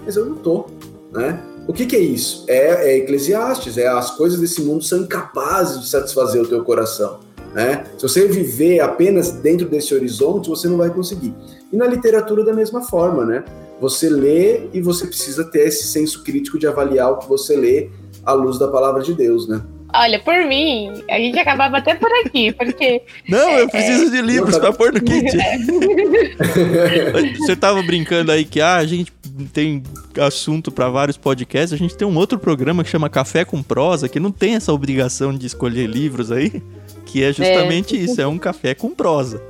[0.04, 0.66] mas eu não tô,
[1.12, 1.42] né?
[1.66, 2.44] O que, que é isso?
[2.48, 7.20] É, é Eclesiastes, é as coisas desse mundo são incapazes de satisfazer o teu coração.
[7.52, 7.84] Né?
[7.96, 11.34] Se você viver apenas dentro desse horizonte, você não vai conseguir.
[11.72, 13.44] E na literatura da mesma forma, né?
[13.80, 17.88] Você lê e você precisa ter esse senso crítico de avaliar o que você lê
[18.24, 19.62] à luz da palavra de Deus, né?
[19.94, 24.20] Olha, por mim, a gente acabava até por aqui, porque Não, É, eu preciso de
[24.20, 25.32] livros tá- pra pôr no kit.
[27.38, 29.12] Você tava brincando aí que ah, a gente
[29.52, 29.82] tem
[30.20, 34.08] assunto pra vários podcasts, a gente tem um outro programa que chama Café com Prosa,
[34.08, 36.62] que não tem essa obrigação de escolher livros aí,
[37.06, 39.40] que é justamente isso, é um café com prosa.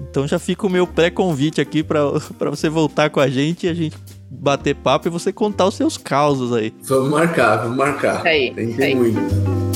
[0.00, 2.00] Então já fica o meu pré-convite aqui pra
[2.38, 3.96] pra você voltar com a gente e a gente
[4.30, 6.72] bater papo e você contar os seus causos aí.
[6.82, 8.18] Vamos marcar, vamos marcar.
[8.18, 8.94] Isso aí, tem, aí.
[8.94, 9.70] muito.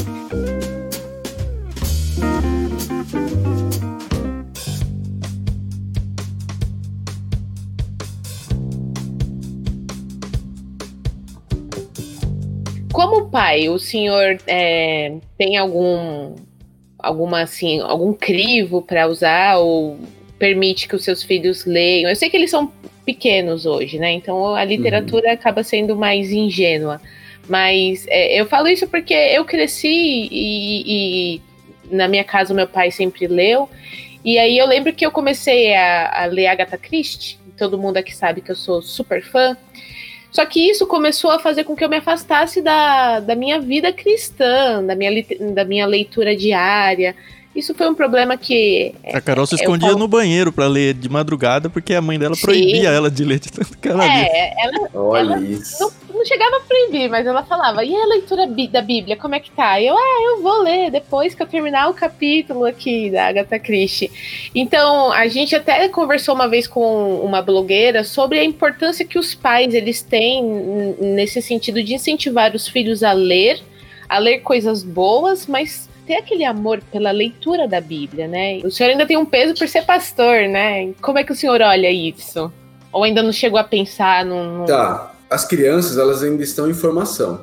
[12.95, 16.37] como pai, o senhor é, tem algum
[17.05, 19.99] alguma assim, algum crivo para usar ou
[20.39, 22.11] permite que os seus filhos leiam?
[22.11, 22.73] Eu sei que eles são
[23.05, 24.13] pequenos hoje, né?
[24.13, 27.01] Então a literatura acaba sendo mais ingênua.
[27.49, 31.41] Mas é, eu falo isso porque eu cresci e, e
[31.91, 33.69] na minha casa o meu pai sempre leu.
[34.25, 37.39] E aí eu lembro que eu comecei a, a ler Agatha Christie.
[37.59, 39.57] Todo mundo aqui sabe que eu sou super fã.
[40.35, 43.93] Só que isso começou a fazer com que eu me afastasse da, da minha vida
[43.93, 45.25] cristã, da minha,
[45.55, 47.15] da minha leitura diária.
[47.55, 48.93] Isso foi um problema que.
[49.13, 52.35] A Carol se escondia falo- no banheiro pra ler de madrugada porque a mãe dela
[52.35, 52.43] Sim.
[52.43, 54.27] proibia ela de ler de tanto que ela lia.
[54.27, 55.77] É, ela Olha isso.
[55.81, 55.93] não,
[56.25, 59.51] não chegava a proibir, mas ela falava: e a leitura da Bíblia, como é que
[59.51, 59.81] tá?
[59.81, 64.11] Eu, ah, eu vou ler depois que eu terminar o capítulo aqui da Agatha Christie.
[64.55, 69.35] Então, a gente até conversou uma vez com uma blogueira sobre a importância que os
[69.35, 70.43] pais eles têm
[70.99, 73.61] nesse sentido de incentivar os filhos a ler,
[74.09, 78.61] a ler coisas boas, mas ter aquele amor pela leitura da Bíblia, né?
[78.65, 80.93] O senhor ainda tem um peso por ser pastor, né?
[81.03, 82.53] Como é que o senhor olha isso?
[82.93, 85.14] Ou ainda não chegou a pensar num- Tá.
[85.29, 87.41] As crianças, elas ainda estão em formação.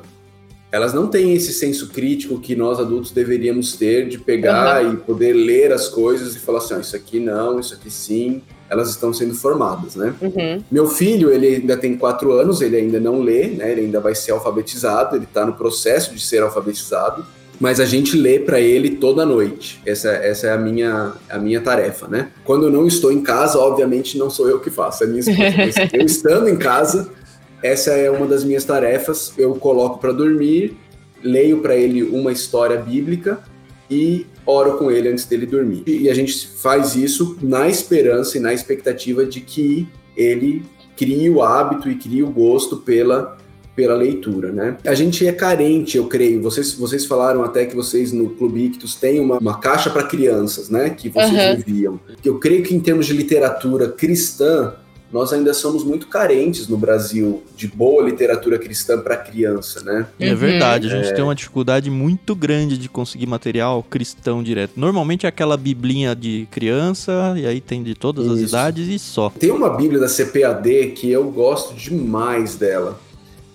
[0.72, 5.34] Elas não têm esse senso crítico que nós adultos deveríamos ter de pegar e poder
[5.34, 8.40] ler as coisas e falar assim, ó, isso aqui não, isso aqui sim.
[8.70, 10.14] Elas estão sendo formadas, né?
[10.22, 10.64] Uhum.
[10.70, 13.70] Meu filho, ele ainda tem quatro anos, ele ainda não lê, né?
[13.70, 17.22] Ele ainda vai ser alfabetizado, ele está no processo de ser alfabetizado,
[17.60, 19.78] mas a gente lê para ele toda noite.
[19.84, 22.30] Essa, essa é a minha, a minha tarefa, né?
[22.44, 25.90] Quando eu não estou em casa, obviamente não sou eu que faço, é minha esposa.
[25.92, 27.10] Eu estando em casa,
[27.62, 29.32] essa é uma das minhas tarefas.
[29.38, 30.76] Eu coloco para dormir,
[31.22, 33.40] leio para ele uma história bíblica
[33.90, 35.84] e oro com ele antes dele dormir.
[35.86, 39.86] E a gente faz isso na esperança e na expectativa de que
[40.16, 40.64] ele
[40.96, 43.36] crie o hábito e crie o gosto pela,
[43.74, 44.76] pela leitura, né?
[44.84, 46.42] A gente é carente, eu creio.
[46.42, 50.68] Vocês, vocês falaram até que vocês no Clube Ictus têm uma, uma caixa para crianças,
[50.68, 50.90] né?
[50.90, 51.54] Que vocês Aham.
[51.54, 52.00] enviam.
[52.24, 54.74] Eu creio que em termos de literatura cristã,
[55.12, 60.06] nós ainda somos muito carentes no Brasil de boa literatura cristã para criança, né?
[60.18, 60.36] É Uhum.
[60.36, 64.72] verdade, a gente tem uma dificuldade muito grande de conseguir material cristão direto.
[64.76, 68.48] Normalmente é aquela biblinha de criança, e aí tem de todas as Isso.
[68.48, 69.30] idades e só.
[69.38, 72.98] Tem uma Bíblia da CPAD que eu gosto demais dela.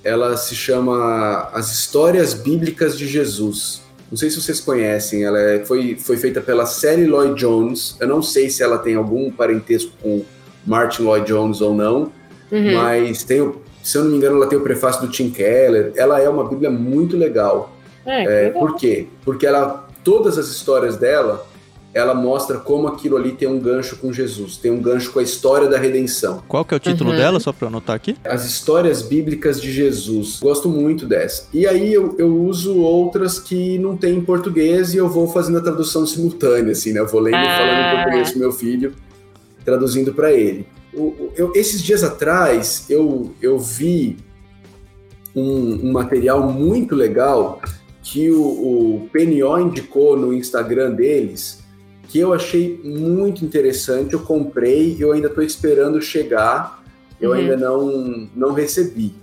[0.04, 3.82] ela se chama As Histórias Bíblicas de Jesus.
[4.10, 7.98] Não sei se vocês conhecem, ela é, foi, foi feita pela Sally Lloyd Jones.
[8.00, 10.24] Eu não sei se ela tem algum parentesco com
[10.66, 12.12] Martin Lloyd Jones ou não,
[12.52, 12.74] uhum.
[12.76, 15.94] mas tem o, se eu não me engano, ela tem o prefácio do Tim Keller.
[15.96, 17.72] Ela é uma Bíblia muito legal.
[18.06, 18.60] É, é, legal.
[18.60, 19.08] Por quê?
[19.24, 21.46] Porque ela, todas as histórias dela
[21.94, 25.24] ela mostra como aquilo ali tem um gancho com Jesus, tem um gancho com a
[25.24, 26.44] história da redenção.
[26.48, 27.16] Qual que é o título uhum.
[27.16, 28.16] dela, só para anotar aqui?
[28.24, 30.40] As Histórias Bíblicas de Jesus.
[30.40, 31.48] Gosto muito dessa.
[31.52, 35.58] E aí eu, eu uso outras que não tem em português e eu vou fazendo
[35.58, 37.00] a tradução simultânea, assim, né?
[37.00, 37.58] Eu vou lendo e ah.
[37.58, 38.94] falando em português com meu filho,
[39.68, 40.66] traduzindo para ele.
[40.94, 44.16] Eu, eu, esses dias atrás, eu, eu vi
[45.36, 47.62] um, um material muito legal
[48.02, 51.60] que o, o PNO indicou no Instagram deles,
[52.08, 54.14] que eu achei muito interessante.
[54.14, 56.82] Eu comprei, eu ainda estou esperando chegar,
[57.20, 57.36] eu uhum.
[57.36, 59.14] ainda não, não recebi.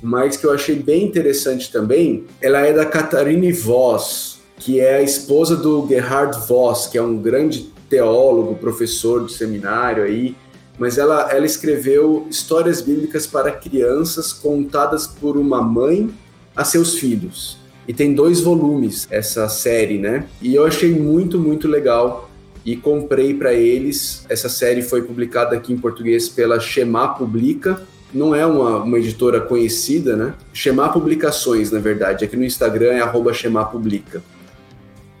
[0.00, 5.02] Mas que eu achei bem interessante também, ela é da Catarine Voss, que é a
[5.02, 10.34] esposa do Gerhard Voss, que é um grande teólogo, professor de seminário aí.
[10.76, 16.10] Mas ela, ela escreveu histórias bíblicas para crianças contadas por uma mãe
[16.56, 17.58] a seus filhos.
[17.86, 20.26] E tem dois volumes essa série, né?
[20.42, 22.28] E eu achei muito, muito legal
[22.64, 24.24] e comprei para eles.
[24.28, 27.80] Essa série foi publicada aqui em português pela Shema Publica.
[28.12, 30.34] Não é uma, uma editora conhecida, né?
[30.52, 32.24] Shema Publicações, na verdade.
[32.24, 33.32] Aqui no Instagram é arroba
[33.70, 34.22] Publica.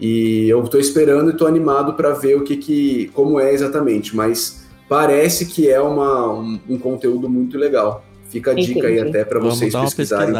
[0.00, 4.14] E eu estou esperando e estou animado para ver o que, que, como é exatamente,
[4.14, 8.04] mas parece que é uma, um, um conteúdo muito legal.
[8.28, 8.86] Fica a dica Entendi.
[8.86, 10.34] aí até para vocês pesquisarem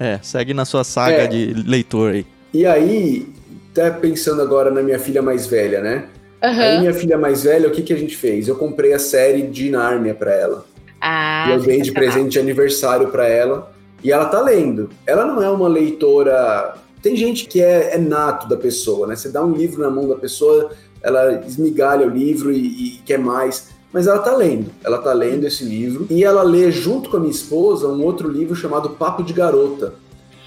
[0.00, 1.26] é, segue na sua saga é.
[1.26, 2.26] de leitor aí.
[2.54, 3.28] E aí,
[3.70, 6.06] até pensando agora na minha filha mais velha, né?
[6.42, 6.48] Uhum.
[6.48, 8.48] Aí minha filha mais velha, o que, que a gente fez?
[8.48, 10.64] Eu comprei a série de Nárnia para ela.
[10.98, 13.70] Ah, e eu dei de presente de aniversário para ela.
[14.02, 14.88] E ela tá lendo.
[15.06, 16.74] Ela não é uma leitora.
[17.02, 19.16] Tem gente que é, é, nato da pessoa, né?
[19.16, 20.70] Você dá um livro na mão da pessoa,
[21.02, 24.70] ela esmigalha o livro e, e quer mais mas ela tá lendo.
[24.84, 28.28] Ela tá lendo esse livro e ela lê junto com a minha esposa um outro
[28.28, 29.94] livro chamado Papo de Garota,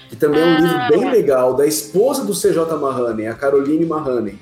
[0.08, 0.88] que também é um livro ah.
[0.88, 4.38] bem legal da esposa do CJ Mahanen, a Caroline Mahanen.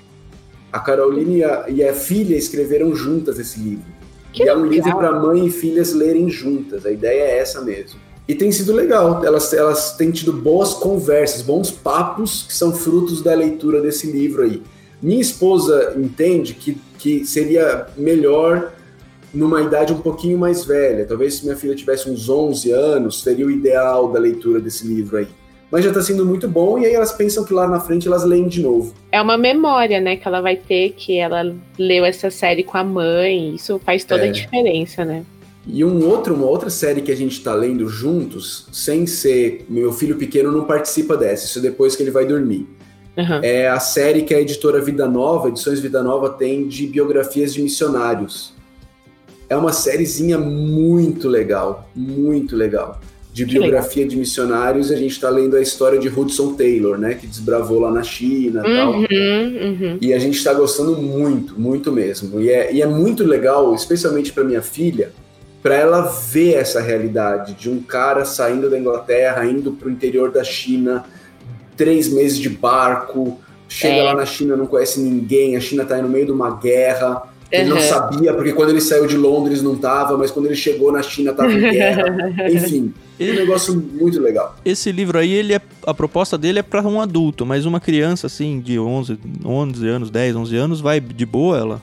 [0.73, 3.85] A Caroline e a, e a filha escreveram juntas esse livro.
[4.33, 4.71] Que e é um legal.
[4.73, 6.87] livro para mãe e filhas lerem juntas.
[6.87, 8.01] A ideia é essa mesmo.
[8.27, 9.25] E tem sido legal.
[9.25, 14.43] Elas, elas têm tido boas conversas, bons papos que são frutos da leitura desse livro
[14.43, 14.63] aí.
[15.03, 18.73] Minha esposa entende que, que seria melhor
[19.35, 21.05] numa idade um pouquinho mais velha.
[21.05, 25.17] Talvez se minha filha tivesse uns 11 anos, seria o ideal da leitura desse livro
[25.17, 25.27] aí.
[25.71, 28.25] Mas já está sendo muito bom e aí elas pensam que lá na frente elas
[28.25, 28.93] leem de novo.
[29.11, 32.85] É uma memória, né, que ela vai ter que ela leu essa série com a
[32.85, 33.55] mãe.
[33.55, 34.29] Isso faz toda é.
[34.29, 35.25] a diferença, né?
[35.67, 39.93] E um outro, uma outra série que a gente está lendo juntos, sem ser meu
[39.93, 42.67] filho pequeno não participa dessa, isso é depois que ele vai dormir.
[43.17, 43.41] Uhum.
[43.43, 47.63] É a série que a editora Vida Nova, Edições Vida Nova, tem de biografias de
[47.63, 48.55] missionários.
[49.49, 53.01] É uma sériezinha muito legal, muito legal.
[53.33, 54.11] De que biografia legal.
[54.11, 57.15] de missionários, a gente está lendo a história de Hudson Taylor, né?
[57.15, 58.93] Que desbravou lá na China e uhum, tal.
[58.95, 59.99] Uhum.
[60.01, 62.41] E a gente está gostando muito, muito mesmo.
[62.41, 65.13] E é, e é muito legal, especialmente para minha filha,
[65.63, 70.31] para ela ver essa realidade de um cara saindo da Inglaterra, indo para o interior
[70.31, 71.05] da China,
[71.77, 74.03] três meses de barco, chega é.
[74.03, 77.69] lá na China, não conhece ninguém, a China está no meio de uma guerra ele
[77.69, 77.77] uhum.
[77.77, 81.03] não sabia, porque quando ele saiu de Londres não estava, mas quando ele chegou na
[81.03, 82.05] China estava em guerra.
[82.51, 84.57] Enfim, é um negócio muito legal.
[84.65, 88.27] Esse livro aí, ele é, a proposta dele é para um adulto, mas uma criança
[88.27, 91.83] assim de 11, 11 anos, 10, 11 anos, vai de boa ela?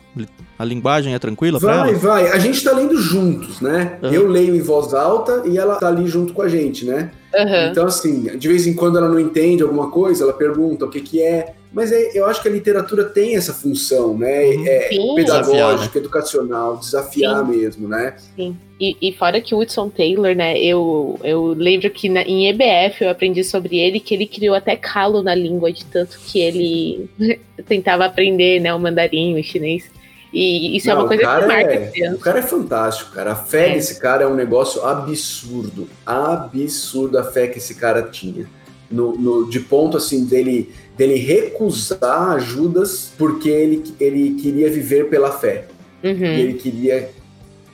[0.59, 1.97] A linguagem é tranquila Vai, ela?
[1.97, 2.27] vai.
[2.33, 3.97] A gente está lendo juntos, né?
[4.03, 4.09] Uhum.
[4.11, 7.11] Eu leio em voz alta e ela tá ali junto com a gente, né?
[7.33, 7.71] Uhum.
[7.71, 10.99] Então, assim, de vez em quando ela não entende alguma coisa, ela pergunta o que
[10.99, 11.53] que é.
[11.71, 14.47] Mas é, eu acho que a literatura tem essa função, né?
[14.47, 14.67] Uhum.
[14.67, 15.15] É Sim.
[15.15, 15.89] pedagógica, desafiar, né?
[15.95, 17.51] educacional, desafiar Sim.
[17.51, 18.15] mesmo, né?
[18.35, 18.57] Sim.
[18.81, 20.61] E, e, fora que o Hudson Taylor, né?
[20.61, 24.75] Eu, eu lembro que na, em EBF eu aprendi sobre ele que ele criou até
[24.75, 27.09] calo na língua de tanto que ele
[27.65, 28.73] tentava aprender, né?
[28.73, 29.89] O mandarim, o chinês.
[30.31, 33.31] E isso é Não, é uma coisa que marca é, O cara é fantástico, cara.
[33.31, 33.73] A fé é.
[33.73, 35.87] desse cara é um negócio absurdo.
[36.05, 38.47] Absurdo a fé que esse cara tinha.
[38.91, 45.31] No, no, de ponto assim dele dele recusar ajudas porque ele, ele queria viver pela
[45.31, 45.65] fé.
[46.03, 46.11] Uhum.
[46.11, 47.09] E ele queria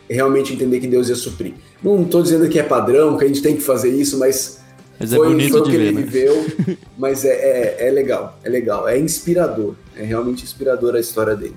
[0.08, 1.54] realmente entender que Deus ia suprir.
[1.82, 4.60] Não estou dizendo que é padrão, que a gente tem que fazer isso, mas,
[5.00, 6.02] mas é foi, foi o que ver, ele né?
[6.04, 6.46] viveu.
[6.96, 9.74] mas é, é, é, legal, é legal, é inspirador.
[9.96, 11.56] É realmente inspirador a história dele.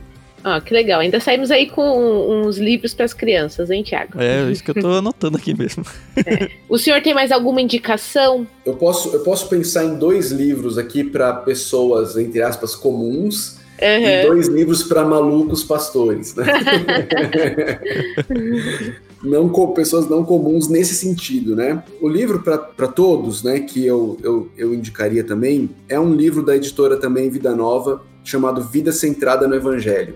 [0.48, 1.00] Ah, que legal.
[1.00, 4.18] Ainda saímos aí com uns livros para as crianças, hein, Tiago?
[4.18, 5.84] É, isso que eu tô anotando aqui mesmo.
[6.26, 6.50] É.
[6.68, 8.44] O senhor tem mais alguma indicação?
[8.66, 13.58] Eu posso, eu posso pensar em dois livros aqui para pessoas, entre aspas, comuns.
[13.80, 14.08] Uhum.
[14.08, 16.44] E dois livros para malucos pastores, né?
[19.22, 21.82] não com pessoas não comuns nesse sentido, né?
[22.00, 26.56] O livro para todos, né, que eu, eu, eu indicaria também, é um livro da
[26.56, 30.14] editora também Vida Nova, chamado Vida Centrada no Evangelho.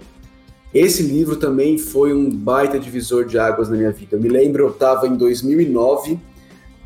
[0.75, 4.17] Esse livro também foi um baita divisor de águas na minha vida.
[4.17, 6.19] Eu me lembro, eu estava em 2009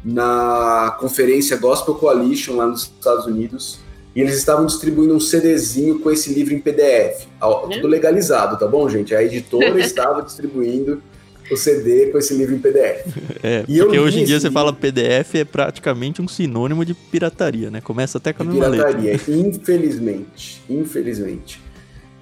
[0.05, 3.80] na conferência Gospel Coalition lá nos Estados Unidos
[4.14, 7.26] e eles estavam distribuindo um CDzinho com esse livro em PDF.
[7.72, 9.14] Tudo legalizado, tá bom, gente?
[9.14, 11.03] A editora estava distribuindo
[11.51, 13.07] o CD com esse livro em PDF.
[13.43, 14.61] É, e porque hoje em dia você livro...
[14.61, 17.80] fala PDF é praticamente um sinônimo de pirataria, né?
[17.80, 19.34] Começa até com a mesma pirataria, letra.
[19.34, 21.66] infelizmente, infelizmente.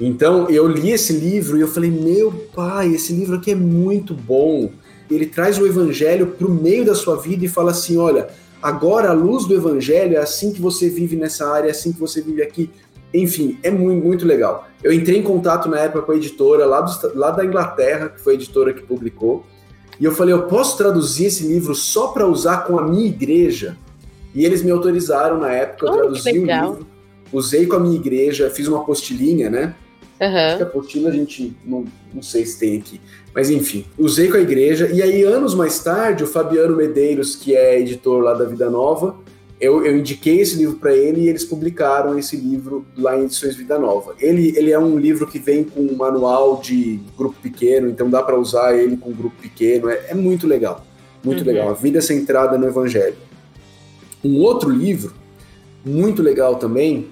[0.01, 4.13] Então, eu li esse livro e eu falei, meu pai, esse livro aqui é muito
[4.13, 4.71] bom.
[5.11, 8.29] Ele traz o evangelho para o meio da sua vida e fala assim, olha,
[8.61, 12.01] agora a luz do evangelho é assim que você vive nessa área, é assim que
[12.01, 12.71] você vive aqui.
[13.13, 14.67] Enfim, é muito, muito legal.
[14.83, 18.21] Eu entrei em contato na época com a editora lá, do, lá da Inglaterra, que
[18.21, 19.45] foi a editora que publicou,
[20.01, 23.77] e eu falei, eu posso traduzir esse livro só para usar com a minha igreja?
[24.35, 26.87] E eles me autorizaram na época, eu oh, traduzi o livro,
[27.33, 29.77] usei com a minha igreja, fiz uma apostilinha, né?
[30.25, 30.37] Uhum.
[30.37, 33.01] Acho que a apostila a gente não, não sei se tem aqui.
[33.35, 34.89] Mas enfim, usei com a igreja.
[34.93, 39.17] E aí, anos mais tarde, o Fabiano Medeiros, que é editor lá da Vida Nova,
[39.61, 43.57] eu, eu indiquei esse livro para ele e eles publicaram esse livro lá em Edições
[43.57, 44.15] Vida Nova.
[44.21, 48.23] Ele, ele é um livro que vem com um manual de grupo pequeno, então dá
[48.23, 49.89] para usar ele com grupo pequeno.
[49.89, 50.85] É, é muito legal.
[51.23, 51.47] Muito uhum.
[51.47, 51.71] legal.
[51.71, 53.17] A vida centrada no Evangelho.
[54.23, 55.15] Um outro livro,
[55.85, 57.09] muito legal também,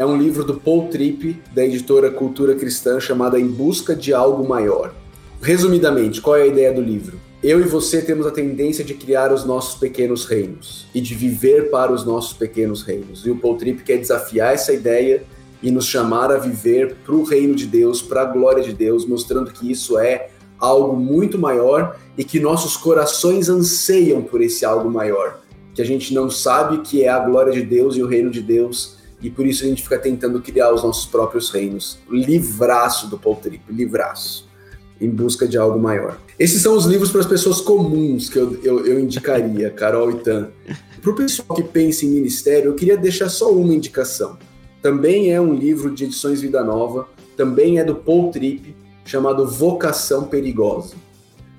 [0.00, 4.48] é um livro do Paul Tripp, da editora Cultura Cristã, chamada Em Busca de Algo
[4.48, 4.94] Maior.
[5.42, 7.20] Resumidamente, qual é a ideia do livro?
[7.42, 11.70] Eu e você temos a tendência de criar os nossos pequenos reinos e de viver
[11.70, 13.26] para os nossos pequenos reinos.
[13.26, 15.22] E o Paul Tripp quer desafiar essa ideia
[15.62, 19.04] e nos chamar a viver para o reino de Deus, para a glória de Deus,
[19.04, 24.90] mostrando que isso é algo muito maior e que nossos corações anseiam por esse algo
[24.90, 25.40] maior,
[25.74, 28.40] que a gente não sabe que é a glória de Deus e o reino de
[28.40, 31.98] Deus, e por isso a gente fica tentando criar os nossos próprios reinos.
[32.10, 34.48] Livraço do Paul Tripp, livraço,
[35.00, 36.18] em busca de algo maior.
[36.38, 40.14] Esses são os livros para as pessoas comuns que eu, eu, eu indicaria, Carol e
[40.16, 40.48] Tan.
[41.00, 44.38] Para o pessoal que pensa em ministério, eu queria deixar só uma indicação.
[44.82, 50.24] Também é um livro de edições Vida Nova, também é do Paul Tripp, chamado Vocação
[50.24, 50.94] Perigosa.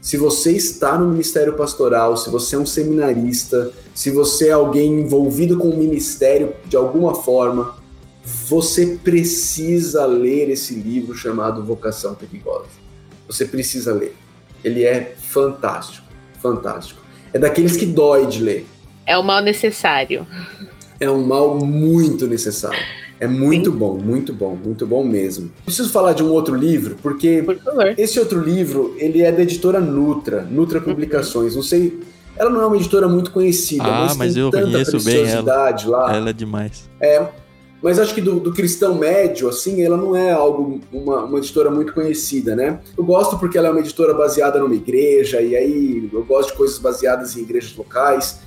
[0.02, 5.02] Se você está no ministério pastoral, se você é um seminarista, se você é alguém
[5.02, 7.76] envolvido com o ministério de alguma forma,
[8.26, 12.66] você precisa ler esse livro chamado Vocação Perigosa.
[13.28, 14.16] Você precisa ler.
[14.64, 16.08] Ele é fantástico,
[16.42, 17.00] fantástico.
[17.32, 18.66] É daqueles que dói de ler.
[19.06, 20.26] É um mal necessário.
[21.00, 22.80] É um mal muito necessário.
[23.22, 23.78] É muito Sim.
[23.78, 25.52] bom, muito bom, muito bom mesmo.
[25.64, 27.56] Preciso falar de um outro livro, porque Por
[27.96, 30.86] esse outro livro, ele é da editora Nutra, Nutra uhum.
[30.86, 31.56] Publicações.
[31.56, 32.00] Não sei,
[32.36, 35.28] ela não é uma editora muito conhecida, ah, mas, mas tem eu tanta conheço bem
[35.28, 35.76] ela.
[35.86, 36.16] lá.
[36.16, 36.90] Ela é demais.
[37.00, 37.28] É,
[37.80, 41.70] mas acho que do, do, cristão médio, assim, ela não é algo, uma, uma editora
[41.70, 42.80] muito conhecida, né?
[42.98, 46.58] Eu gosto porque ela é uma editora baseada numa igreja, e aí eu gosto de
[46.58, 48.40] coisas baseadas em igrejas locais,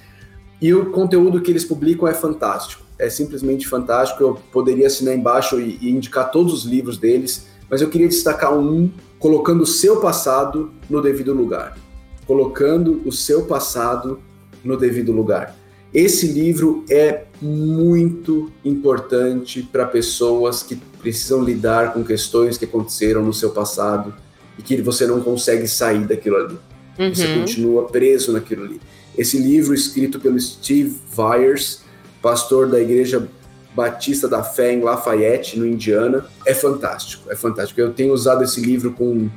[0.61, 4.22] e o conteúdo que eles publicam é fantástico é simplesmente fantástico.
[4.22, 8.57] Eu poderia assinar embaixo e, e indicar todos os livros deles, mas eu queria destacar
[8.57, 11.78] um colocando o seu passado no devido lugar.
[12.26, 14.20] Colocando o seu passado
[14.62, 15.57] no devido lugar.
[15.92, 23.32] Esse livro é muito importante para pessoas que precisam lidar com questões que aconteceram no
[23.32, 24.12] seu passado
[24.59, 26.59] e que você não consegue sair daquilo ali.
[26.99, 27.14] Uhum.
[27.14, 28.80] Você continua preso naquilo ali.
[29.16, 31.84] Esse livro, escrito pelo Steve Vyers,
[32.25, 33.29] pastor da Igreja
[33.75, 36.25] Batista da Fé em Lafayette, no Indiana.
[36.47, 37.79] É fantástico, é fantástico.
[37.79, 39.29] Eu tenho usado esse livro com,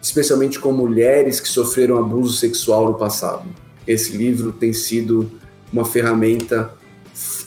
[0.00, 3.48] especialmente com mulheres que sofreram abuso sexual no passado.
[3.84, 5.28] Esse livro tem sido
[5.72, 6.70] uma ferramenta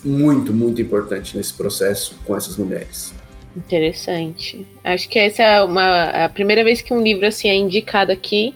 [0.04, 3.14] muito, muito importante nesse processo com essas mulheres.
[3.56, 4.68] Interessante.
[4.84, 8.54] Acho que essa é uma, a primeira vez que um livro assim é indicado aqui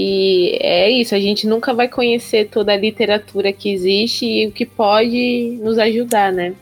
[0.00, 4.52] e é isso, a gente nunca vai conhecer toda a literatura que existe e o
[4.52, 6.54] que pode nos ajudar, né?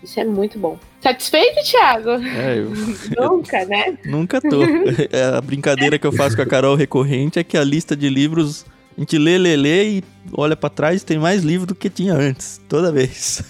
[0.00, 0.78] Isso é muito bom.
[1.00, 2.10] Satisfeito, Thiago?
[2.10, 2.70] É, eu,
[3.28, 3.98] nunca, né?
[4.04, 4.62] Nunca tô.
[5.10, 8.08] É, a brincadeira que eu faço com a Carol recorrente é que a lista de
[8.08, 8.64] livros
[8.96, 12.14] a gente lê, lê, lê e olha para trás tem mais livro do que tinha
[12.14, 13.42] antes, toda vez.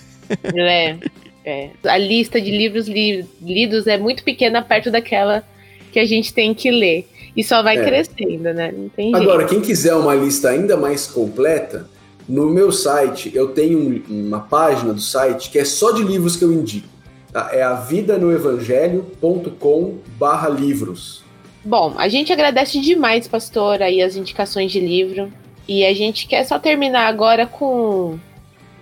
[0.55, 0.97] É,
[1.45, 1.70] é.
[1.84, 5.47] A lista de livros li lidos é muito pequena perto daquela
[5.93, 7.07] que a gente tem que ler.
[7.37, 7.84] E só vai é.
[7.84, 8.72] crescendo, né?
[8.76, 9.51] Não tem Agora, jeito.
[9.51, 11.89] quem quiser uma lista ainda mais completa,
[12.28, 16.45] no meu site eu tenho uma página do site que é só de livros que
[16.45, 16.89] eu indico.
[17.32, 17.51] Tá?
[17.53, 21.22] É a vida no evangelho.com barra livros.
[21.62, 25.30] Bom, a gente agradece demais, pastor, aí as indicações de livro.
[25.68, 28.18] E a gente quer só terminar agora com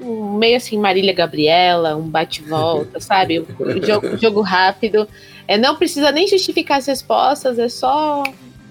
[0.05, 3.41] um meio assim, Marília Gabriela, um bate-volta, sabe?
[3.41, 5.09] Um jogo, jogo rápido.
[5.47, 8.23] É, não precisa nem justificar as respostas, é só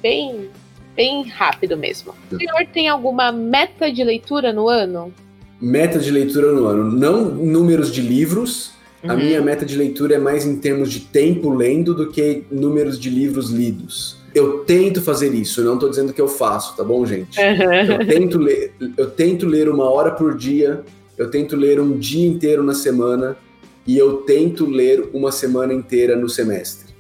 [0.02, 0.50] bem,
[0.96, 2.14] bem rápido mesmo.
[2.32, 5.14] O senhor tem alguma meta de leitura no ano?
[5.62, 6.92] Meta de leitura no ano.
[6.92, 8.72] Não números de livros.
[9.04, 9.12] Uhum.
[9.12, 13.00] A minha meta de leitura é mais em termos de tempo lendo do que números
[13.00, 14.18] de livros lidos.
[14.34, 17.40] Eu tento fazer isso, eu não estou dizendo que eu faço, tá bom, gente?
[17.40, 17.74] Uhum.
[17.74, 20.84] Eu, tento ler, eu tento ler uma hora por dia,
[21.18, 23.38] eu tento ler um dia inteiro na semana
[23.86, 26.94] e eu tento ler uma semana inteira no semestre.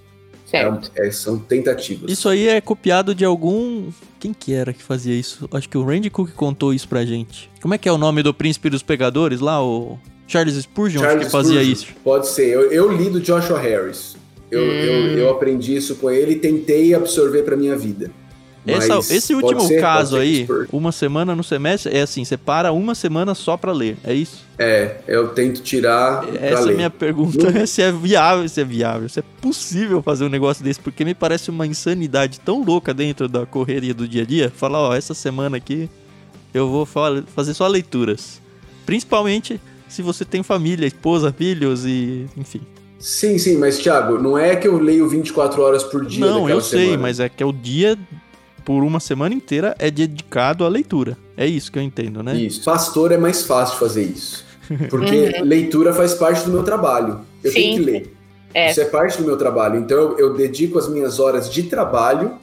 [0.45, 0.91] Certo.
[0.95, 2.11] É, é, são tentativas.
[2.11, 3.89] Isso aí é copiado de algum.
[4.19, 5.49] Quem que era que fazia isso?
[5.51, 7.49] Acho que o Randy Cook contou isso pra gente.
[7.59, 9.63] Como é que é o nome do príncipe dos pegadores lá?
[9.65, 9.97] O
[10.27, 11.73] Charles Spurgeon Charles que fazia Spurgeon.
[11.73, 11.87] isso.
[12.03, 12.49] Pode ser.
[12.49, 14.15] Eu, eu li do Joshua Harris.
[14.51, 14.65] Eu, hum.
[14.65, 18.11] eu, eu, aprendi isso com ele e tentei absorver para minha vida.
[18.65, 22.95] Essa, esse último ser, caso aí, uma semana no semestre, é assim, você para uma
[22.95, 24.45] semana só para ler, é isso?
[24.57, 26.73] É, eu tento tirar Essa é ler.
[26.73, 27.67] a minha pergunta, no...
[27.67, 31.13] se é viável, se é viável, se é possível fazer um negócio desse, porque me
[31.13, 35.13] parece uma insanidade tão louca dentro da correria do dia a dia, falar, ó, essa
[35.13, 35.89] semana aqui
[36.53, 38.41] eu vou fazer só leituras.
[38.85, 39.59] Principalmente
[39.89, 42.61] se você tem família, esposa, filhos e enfim.
[42.99, 46.25] Sim, sim, mas Thiago, não é que eu leio 24 horas por dia.
[46.25, 47.01] Não, eu sei, semana.
[47.01, 47.97] mas é que é o dia
[48.65, 51.17] por uma semana inteira é dedicado à leitura.
[51.35, 52.35] É isso que eu entendo, né?
[52.35, 52.63] Isso.
[52.63, 54.45] Pastor é mais fácil fazer isso.
[54.89, 55.43] Porque uhum.
[55.43, 57.21] leitura faz parte do meu trabalho.
[57.43, 57.55] Eu Sim.
[57.55, 58.13] tenho que ler.
[58.53, 58.71] É.
[58.71, 59.79] Isso é parte do meu trabalho.
[59.79, 62.33] Então eu, eu, dedico as minhas horas de trabalho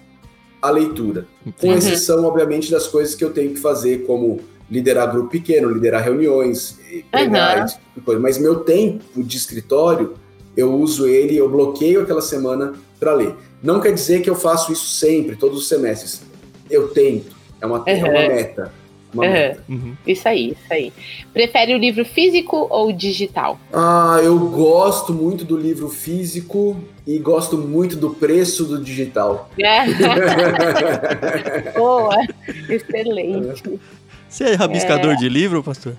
[0.61, 1.27] à leitura.
[1.61, 1.75] Com uhum.
[1.75, 4.41] exceção, obviamente, das coisas que eu tenho que fazer, como
[4.71, 6.79] liderar grupo pequeno, liderar reuniões,
[7.11, 7.67] pregar,
[8.07, 8.21] uhum.
[8.21, 10.15] Mas meu tempo de escritório
[10.57, 13.35] eu uso ele, eu bloqueio aquela semana para ler.
[13.63, 16.23] Não quer dizer que eu faço isso sempre, todos os semestres.
[16.71, 17.85] Eu tento, é uma, uhum.
[17.87, 18.73] é uma meta.
[19.13, 19.33] Uma uhum.
[19.33, 19.65] meta.
[19.69, 19.97] Uhum.
[20.07, 20.93] Isso aí, isso aí.
[21.33, 23.59] Prefere o livro físico ou digital?
[23.73, 29.51] Ah, eu gosto muito do livro físico e gosto muito do preço do digital.
[31.77, 32.17] Boa,
[32.69, 33.81] excelente.
[34.29, 35.17] Você é rabiscador é.
[35.17, 35.97] de livro, pastor?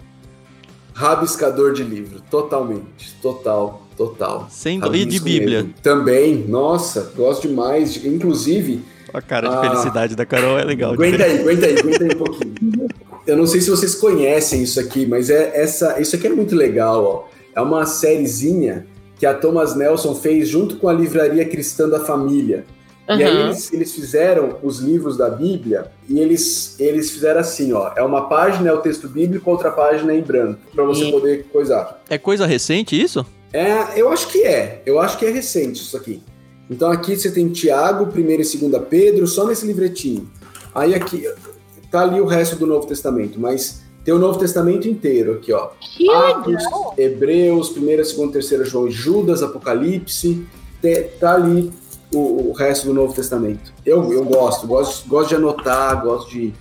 [1.02, 4.48] Rabiscador de livro, totalmente, total, total.
[4.52, 5.64] Sem e de Bíblia.
[5.64, 5.74] Mesmo.
[5.82, 8.06] Também, nossa, gosto demais.
[8.06, 8.84] Inclusive.
[9.12, 9.62] A cara de a...
[9.62, 10.94] felicidade da Carol é legal.
[10.94, 12.88] Aguenta aí, aguenta aí, aguenta aí um pouquinho.
[13.26, 16.56] Eu não sei se vocês conhecem isso aqui, mas é essa, isso aqui é muito
[16.56, 17.24] legal, ó.
[17.56, 18.86] É uma sériezinha
[19.18, 22.64] que a Thomas Nelson fez junto com a Livraria Cristã da Família.
[23.10, 23.18] Uhum.
[23.18, 27.92] E aí eles, eles fizeram os livros da Bíblia e eles, eles fizeram assim, ó.
[27.96, 31.12] É uma página é o texto bíblico, outra página é em branco, para você e...
[31.12, 32.02] poder coisar.
[32.10, 33.26] É coisa recente isso?
[33.52, 34.82] É, eu acho que é.
[34.86, 36.22] Eu acho que é recente isso aqui.
[36.70, 40.30] Então aqui você tem Tiago, 1 e 2 Pedro, só nesse livretinho.
[40.74, 41.30] Aí aqui
[41.90, 45.70] tá ali o resto do Novo Testamento, mas tem o Novo Testamento inteiro aqui, ó.
[45.80, 46.94] Que Atos, legal.
[46.98, 50.46] Hebreus, 1, 2, 3 João, Judas, Apocalipse.
[51.20, 51.72] Tá ali
[52.14, 53.74] o, o, resto do Novo Testamento.
[53.86, 56.54] Eu, eu gosto, gosto, gosto de anotar, gosto de,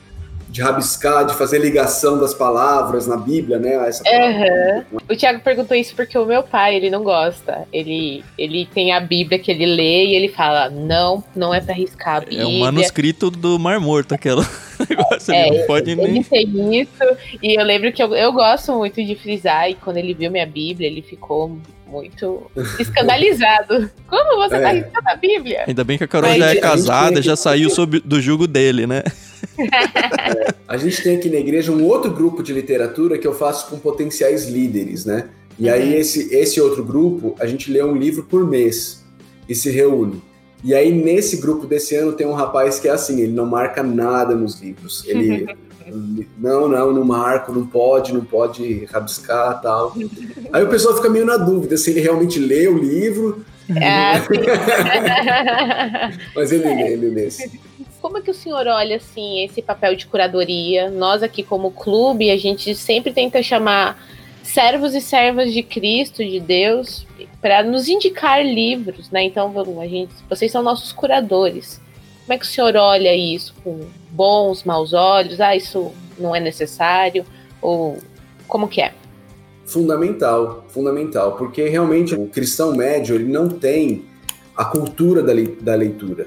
[0.49, 3.75] de rabiscar, de fazer ligação das palavras na Bíblia, né?
[3.89, 5.01] Essa uhum.
[5.09, 7.67] O Tiago perguntou isso porque o meu pai, ele não gosta.
[7.73, 11.75] Ele, ele tem a Bíblia que ele lê e ele fala, não, não é para
[11.75, 12.43] riscar a Bíblia.
[12.43, 14.47] É um manuscrito do Mar Morto, aquela
[14.89, 15.33] negócio.
[15.33, 16.23] É, não pode ele nem...
[16.23, 16.91] tem isso.
[17.43, 20.47] E eu lembro que eu, eu gosto muito de frisar e quando ele viu minha
[20.47, 21.59] Bíblia, ele ficou
[21.91, 23.91] muito escandalizado.
[24.09, 24.63] Como você tá é.
[24.63, 25.65] tá riscando a Bíblia?
[25.67, 28.87] Ainda bem que a Carol Mas, já é casada, já saiu sob, do jugo dele,
[28.87, 29.03] né?
[29.59, 33.69] É, a gente tem aqui na igreja um outro grupo de literatura que eu faço
[33.69, 35.29] com potenciais líderes, né?
[35.59, 35.75] E uhum.
[35.75, 39.05] aí esse, esse outro grupo, a gente lê um livro por mês
[39.49, 40.23] e se reúne.
[40.63, 43.83] E aí nesse grupo desse ano tem um rapaz que é assim, ele não marca
[43.83, 45.05] nada nos livros.
[45.07, 45.47] Ele
[46.39, 49.95] não, não, não marco, não pode, não pode rabiscar tal.
[50.53, 53.45] Aí o pessoal fica meio na dúvida se ele realmente lê o livro.
[53.71, 54.19] É,
[56.35, 57.29] Mas ele lê, ele lê.
[58.01, 60.91] Como é que o senhor olha assim esse papel de curadoria?
[60.91, 64.03] Nós aqui como clube, a gente sempre tenta chamar
[64.43, 67.07] servos e servas de Cristo, de Deus,
[67.41, 69.23] para nos indicar livros, né?
[69.23, 71.81] Então, a gente, vocês são nossos curadores.
[72.23, 75.41] Como é que o senhor olha isso com bons, maus olhos?
[75.41, 77.25] Ah, isso não é necessário?
[77.61, 77.99] Ou
[78.47, 78.93] como que é?
[79.65, 84.05] Fundamental, fundamental, porque realmente o cristão médio ele não tem
[84.57, 86.27] a cultura da, da leitura.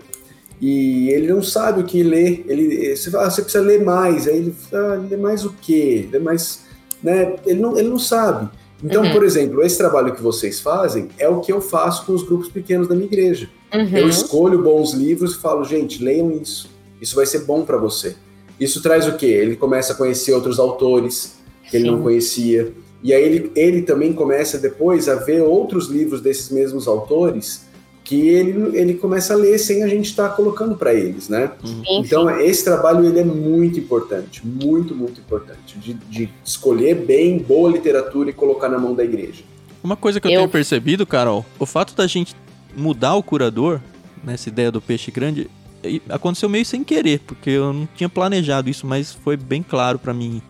[0.62, 2.46] E ele não sabe o que ler.
[2.48, 4.28] Ele, você fala, ah, você precisa ler mais.
[4.28, 6.08] Aí ele fala, ah, ler mais o quê?
[6.10, 6.64] Ler mais.
[7.04, 7.36] Né?
[7.46, 8.50] Ele, não, ele não sabe.
[8.82, 9.12] Então, uhum.
[9.12, 12.50] por exemplo, esse trabalho que vocês fazem é o que eu faço com os grupos
[12.50, 13.50] pequenos da minha igreja.
[13.74, 13.98] Uhum.
[13.98, 16.70] Eu escolho bons livros e falo, gente, leiam isso.
[17.04, 18.16] Isso vai ser bom para você.
[18.58, 19.26] Isso traz o quê?
[19.26, 21.36] Ele começa a conhecer outros autores
[21.66, 21.78] que Sim.
[21.78, 22.72] ele não conhecia.
[23.04, 27.66] E aí ele, ele também começa depois a ver outros livros desses mesmos autores
[28.06, 31.51] que ele, ele começa a ler sem a gente estar tá colocando para eles, né?
[31.64, 37.38] Sim, então esse trabalho ele é muito importante, muito muito importante de, de, escolher bem
[37.38, 39.43] boa literatura e colocar na mão da igreja.
[39.84, 40.38] Uma coisa que eu, eu...
[40.39, 42.34] tenho percebido, Carol, o fato da gente
[42.76, 43.82] mudar o curador
[44.24, 45.49] nessa ideia do peixe grande
[46.10, 50.14] aconteceu meio sem querer, porque eu não tinha planejado isso, mas foi bem claro para
[50.14, 50.42] mim.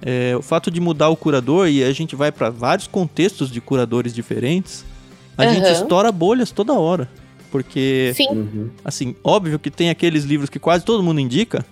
[0.00, 3.60] É, o fato de mudar o curador e a gente vai para vários contextos de
[3.60, 4.84] curadores diferentes,
[5.36, 5.54] a uhum.
[5.54, 7.08] gente estoura bolhas toda hora.
[7.50, 8.28] Porque, Sim.
[8.30, 8.70] Uhum.
[8.84, 11.64] assim, óbvio que tem aqueles livros que quase todo mundo indica,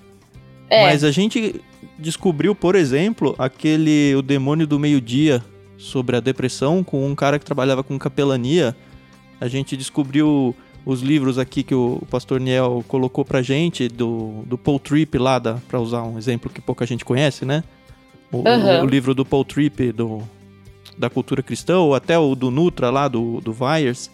[0.68, 0.84] é.
[0.84, 1.60] mas a gente
[1.98, 5.42] descobriu, por exemplo, aquele O Demônio do Meio-Dia
[5.76, 8.76] sobre a depressão com um cara que trabalhava com capelania.
[9.40, 14.56] A gente descobriu os livros aqui que o pastor Niel colocou pra gente, do, do
[14.56, 17.62] Paul Tripp lá, da, pra usar um exemplo que pouca gente conhece, né?
[18.32, 18.80] O, uhum.
[18.80, 20.22] o, o livro do Paul Tripp, do,
[20.96, 24.10] da cultura cristã, ou até o do Nutra lá, do, do Vyers.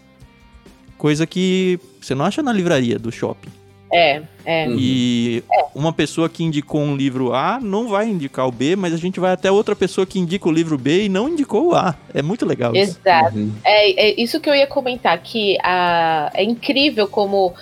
[0.98, 3.50] Coisa que você não acha na livraria do shopping.
[3.93, 4.68] É, é.
[4.70, 5.64] E é.
[5.74, 9.20] uma pessoa que indicou um livro A não vai indicar o B, mas a gente
[9.20, 11.95] vai até outra pessoa que indica o livro B e não indicou o A.
[12.12, 12.99] É muito legal isso.
[13.05, 13.37] Exato.
[13.37, 13.53] Uhum.
[13.64, 17.55] É, é, isso que eu ia comentar, que a, é incrível como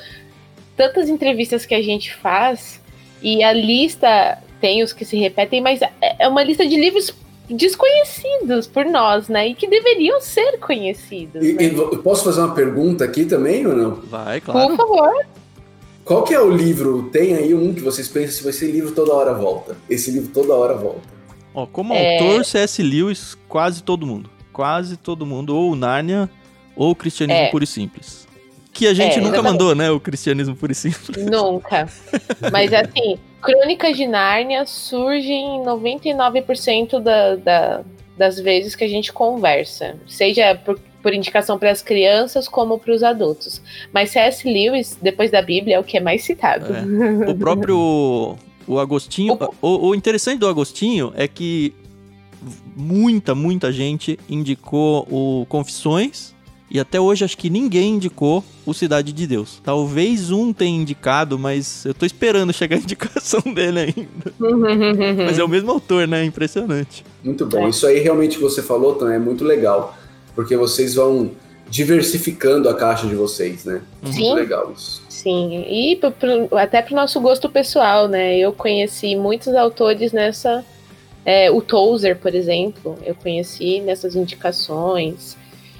[0.76, 2.80] tantas entrevistas que a gente faz
[3.22, 7.14] e a lista tem os que se repetem, mas é, é uma lista de livros
[7.48, 9.48] desconhecidos por nós, né?
[9.48, 11.44] E que deveriam ser conhecidos.
[11.44, 11.64] E, né?
[11.64, 13.94] e posso fazer uma pergunta aqui também ou não?
[13.96, 14.68] Vai, claro.
[14.68, 15.26] Por favor.
[16.04, 17.08] Qual que é o livro?
[17.10, 19.76] Tem aí um que vocês pensam se vai ser livro toda hora volta.
[19.88, 21.08] Esse livro toda hora volta.
[21.54, 22.18] Ó, como é...
[22.18, 22.82] autor, C.S.
[22.82, 24.28] Lewis, quase todo mundo.
[24.52, 25.56] Quase todo mundo.
[25.56, 26.28] Ou Nárnia,
[26.76, 27.50] ou Cristianismo é.
[27.50, 28.28] Puro e Simples.
[28.70, 29.52] Que a gente é, nunca exatamente.
[29.52, 29.90] mandou, né?
[29.90, 31.24] O Cristianismo Puro e Simples.
[31.24, 31.88] Nunca.
[32.52, 37.80] Mas assim, Crônicas de Nárnia surge em 99% da, da,
[38.18, 39.96] das vezes que a gente conversa.
[40.06, 43.60] Seja por por indicação para as crianças como para os adultos.
[43.92, 44.48] Mas C.S.
[44.48, 46.72] Lewis, depois da Bíblia, é o que é mais citado.
[46.74, 47.30] É.
[47.30, 48.36] O próprio
[48.66, 51.74] o Agostinho, o, o interessante do Agostinho é que
[52.74, 56.34] muita, muita gente indicou o Confissões
[56.70, 59.60] e até hoje acho que ninguém indicou o Cidade de Deus.
[59.62, 64.34] Talvez um tenha indicado, mas eu tô esperando chegar a indicação dele ainda.
[65.26, 66.24] mas é o mesmo autor, né?
[66.24, 67.04] Impressionante.
[67.22, 67.68] Muito bom.
[67.68, 69.94] Isso aí realmente que você falou, também é muito legal
[70.34, 71.30] porque vocês vão
[71.68, 73.82] diversificando a caixa de vocês, né?
[74.04, 74.20] Sim.
[74.20, 75.02] Muito legal isso.
[75.08, 78.36] Sim, e pro, pro, até para o nosso gosto pessoal, né?
[78.36, 80.64] Eu conheci muitos autores nessa.
[81.24, 85.36] É, o Tozer, por exemplo, eu conheci nessas indicações.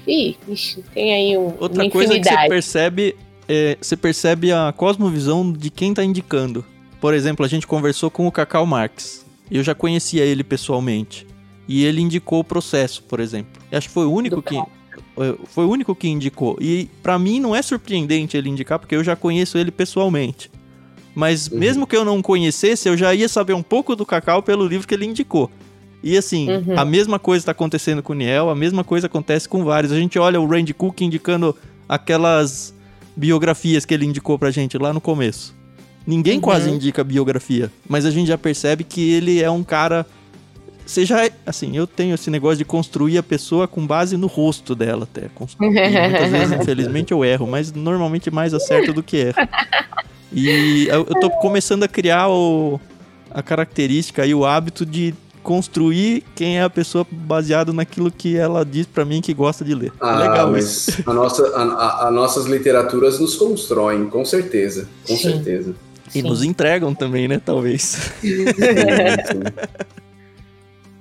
[0.07, 3.15] E ixi, tem aí um, Outra uma coisa que você percebe,
[3.47, 6.65] é, você percebe a cosmovisão de quem está indicando.
[6.99, 9.25] Por exemplo, a gente conversou com o Cacau Marx.
[9.51, 11.27] Eu já conhecia ele pessoalmente.
[11.67, 13.61] E ele indicou o processo, por exemplo.
[13.71, 16.57] Eu acho que foi o único que eh, foi o único que indicou.
[16.59, 20.51] E para mim não é surpreendente ele indicar porque eu já conheço ele pessoalmente.
[21.13, 21.57] Mas uhum.
[21.57, 24.87] mesmo que eu não conhecesse, eu já ia saber um pouco do Cacau pelo livro
[24.87, 25.49] que ele indicou.
[26.03, 26.77] E assim, uhum.
[26.77, 29.91] a mesma coisa está acontecendo com o Niel, a mesma coisa acontece com vários.
[29.91, 31.55] A gente olha o Randy Cook indicando
[31.87, 32.75] aquelas
[33.15, 35.55] biografias que ele indicou pra gente lá no começo.
[36.05, 36.41] Ninguém uhum.
[36.41, 40.05] quase indica biografia, mas a gente já percebe que ele é um cara
[40.85, 44.75] você já, assim, eu tenho esse negócio de construir a pessoa com base no rosto
[44.75, 45.29] dela até.
[45.59, 49.47] muitas vezes, infelizmente, eu erro, mas normalmente mais acerto do que erro.
[50.31, 52.79] E eu, eu tô começando a criar o,
[53.31, 58.65] a característica e o hábito de construir quem é a pessoa baseado naquilo que ela
[58.65, 59.93] diz para mim que gosta de ler.
[59.99, 61.03] Ah, Legal mas isso.
[61.05, 64.89] A nossa, a, nossas literaturas nos constroem, com certeza.
[65.07, 65.23] Com sim.
[65.23, 65.75] certeza.
[66.09, 66.21] E sim.
[66.23, 67.39] nos entregam também, né?
[67.43, 68.11] Talvez.
[68.21, 68.45] sim,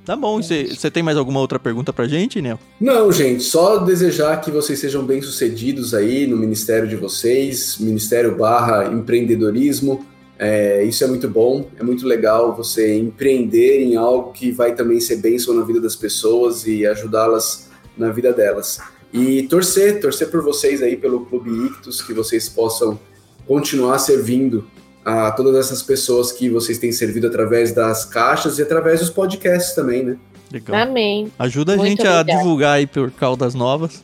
[0.04, 2.58] Tá bom, você tem mais alguma outra pergunta pra gente, Nel?
[2.78, 8.92] Não, gente, só desejar que vocês sejam bem-sucedidos aí no ministério de vocês, ministério barra
[8.92, 10.04] empreendedorismo.
[10.38, 15.00] É, isso é muito bom, é muito legal você empreender em algo que vai também
[15.00, 18.80] ser bênção na vida das pessoas e ajudá-las na vida delas.
[19.10, 22.98] E torcer, torcer por vocês aí pelo Clube Ictus, que vocês possam
[23.46, 24.66] continuar servindo
[25.04, 29.74] a todas essas pessoas que vocês têm servido através das caixas e através dos podcasts
[29.74, 30.16] também, né?
[30.52, 30.76] Legal.
[30.82, 31.30] Amém.
[31.38, 32.30] Ajuda a Muito gente obrigado.
[32.30, 34.02] a divulgar aí por Caldas Novas.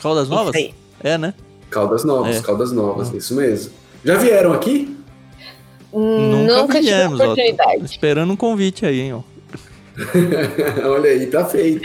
[0.00, 0.54] Caldas Novas?
[1.02, 1.34] É, né?
[1.68, 2.40] Caldas Novas, É.
[2.40, 3.72] Caldas Novas, isso mesmo.
[4.04, 4.96] Já vieram aqui?
[5.92, 7.24] Nunca, tive viemos, ó.
[7.24, 7.84] Oportunidade.
[7.84, 9.22] esperando um convite aí, hein, ó.
[10.88, 11.82] Olha aí, tá feito.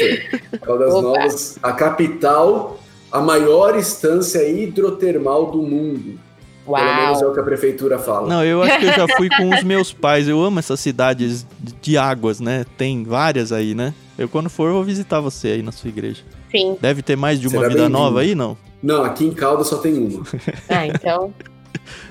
[0.61, 1.01] Caldas Opa.
[1.01, 2.79] Novas, a capital,
[3.11, 6.19] a maior instância hidrotermal do mundo.
[6.65, 7.31] Pelo menos é Uau.
[7.31, 8.27] o que a prefeitura fala.
[8.27, 10.27] Não, eu acho que eu já fui com os meus pais.
[10.27, 11.45] Eu amo essas cidades
[11.81, 12.65] de águas, né?
[12.77, 13.93] Tem várias aí, né?
[14.17, 16.23] Eu quando for, eu vou visitar você aí na sua igreja.
[16.49, 16.77] Sim.
[16.81, 18.57] Deve ter mais de uma Será vida nova aí, não?
[18.81, 20.23] Não, aqui em Caldas só tem uma.
[20.69, 21.33] Ah, então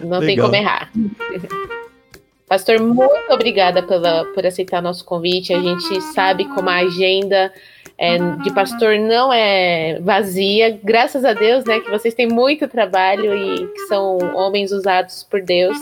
[0.01, 0.91] não tem como errar.
[2.47, 5.53] Pastor, muito obrigada pela, por aceitar nosso convite.
[5.53, 7.51] A gente sabe como a agenda
[7.97, 10.79] é, de pastor não é vazia.
[10.83, 11.81] Graças a Deus, né?
[11.81, 15.77] Que vocês têm muito trabalho e que são homens usados por Deus.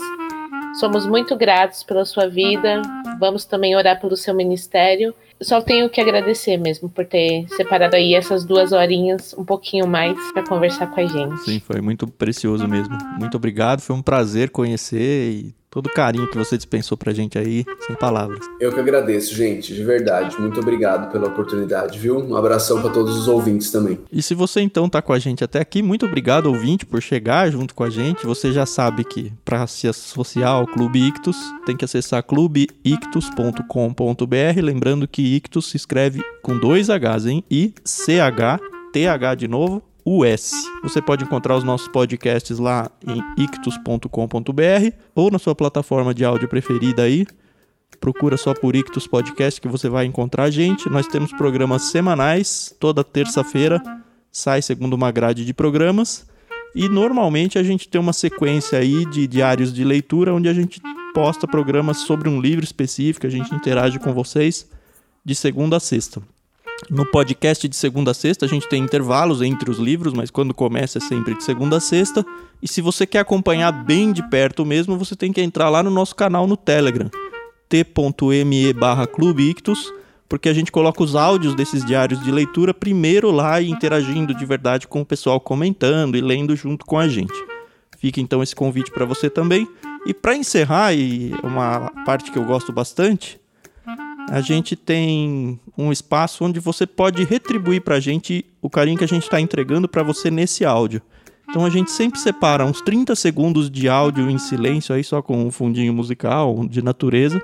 [0.79, 2.81] Somos muito gratos pela sua vida.
[3.19, 5.13] Vamos também orar pelo seu ministério.
[5.41, 10.17] Só tenho que agradecer mesmo por ter separado aí essas duas horinhas, um pouquinho mais,
[10.31, 11.41] para conversar com a gente.
[11.41, 12.97] Sim, foi muito precioso mesmo.
[13.19, 17.35] Muito obrigado, foi um prazer conhecer e todo o carinho que você dispensou pra gente
[17.35, 18.45] aí, sem palavras.
[18.59, 20.39] Eu que agradeço, gente, de verdade.
[20.39, 22.19] Muito obrigado pela oportunidade, viu?
[22.19, 23.97] Um abração para todos os ouvintes também.
[24.11, 27.51] E se você então tá com a gente até aqui, muito obrigado ouvinte por chegar
[27.51, 28.23] junto com a gente.
[28.23, 35.07] Você já sabe que para se associar ao Clube Ictus, tem que acessar clubeictus.com.br, lembrando
[35.07, 37.43] que Ictus se escreve com dois H's, hein?
[37.49, 38.59] I C H
[38.91, 39.83] T H de novo.
[40.05, 40.51] US.
[40.83, 46.47] Você pode encontrar os nossos podcasts lá em ictus.com.br ou na sua plataforma de áudio
[46.47, 47.25] preferida aí.
[48.01, 50.89] Procura só por Ictus Podcast que você vai encontrar a gente.
[50.89, 53.81] Nós temos programas semanais, toda terça-feira
[54.29, 56.27] sai segundo uma grade de programas.
[56.75, 60.81] E normalmente a gente tem uma sequência aí de diários de leitura onde a gente
[61.13, 64.67] posta programas sobre um livro específico, a gente interage com vocês
[65.23, 66.21] de segunda a sexta.
[66.89, 70.53] No podcast de segunda a sexta a gente tem intervalos entre os livros, mas quando
[70.53, 72.25] começa é sempre de segunda a sexta.
[72.61, 75.89] E se você quer acompanhar bem de perto mesmo, você tem que entrar lá no
[75.89, 77.09] nosso canal no Telegram
[77.73, 79.07] t.me barra
[80.29, 84.45] porque a gente coloca os áudios desses diários de leitura primeiro lá e interagindo de
[84.45, 87.33] verdade com o pessoal comentando e lendo junto com a gente.
[87.97, 89.67] Fica então esse convite para você também.
[90.05, 93.39] E para encerrar, e uma parte que eu gosto bastante,
[94.29, 99.03] a gente tem um espaço onde você pode retribuir para a gente o carinho que
[99.03, 101.01] a gente está entregando para você nesse áudio.
[101.49, 105.45] Então a gente sempre separa uns 30 segundos de áudio em silêncio aí só com
[105.45, 107.41] um fundinho musical de natureza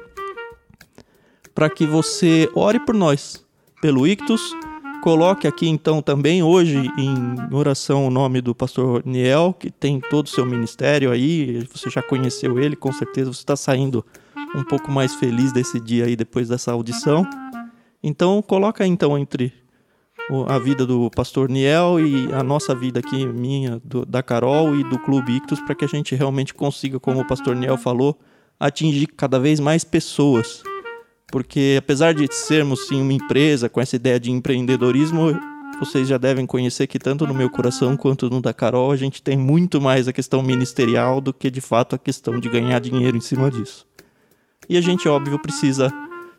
[1.53, 3.45] para que você ore por nós,
[3.81, 4.55] pelo Ictus.
[5.03, 10.25] Coloque aqui então também hoje em oração o nome do pastor Niel, que tem todo
[10.25, 14.05] o seu ministério aí, você já conheceu ele, com certeza você está saindo
[14.55, 17.27] um pouco mais feliz desse dia aí depois dessa audição.
[18.03, 19.53] Então coloca então entre
[20.47, 24.83] a vida do pastor Niel e a nossa vida aqui, minha, do- da Carol e
[24.83, 28.19] do Clube Ictus, para que a gente realmente consiga, como o pastor Niel falou,
[28.59, 30.61] atingir cada vez mais pessoas.
[31.31, 35.35] Porque apesar de sermos sim uma empresa com essa ideia de empreendedorismo,
[35.79, 39.23] vocês já devem conhecer que tanto no meu coração quanto no da Carol, a gente
[39.23, 43.17] tem muito mais a questão ministerial do que de fato a questão de ganhar dinheiro
[43.17, 43.87] em cima disso.
[44.69, 45.91] E a gente, óbvio, precisa.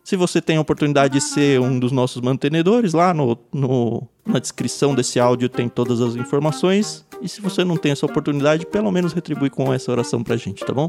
[0.05, 4.39] Se você tem a oportunidade de ser um dos nossos mantenedores, lá no, no- na
[4.39, 7.05] descrição desse áudio tem todas as informações.
[7.21, 10.65] E se você não tem essa oportunidade, pelo menos retribui com essa oração pra gente,
[10.65, 10.89] tá bom?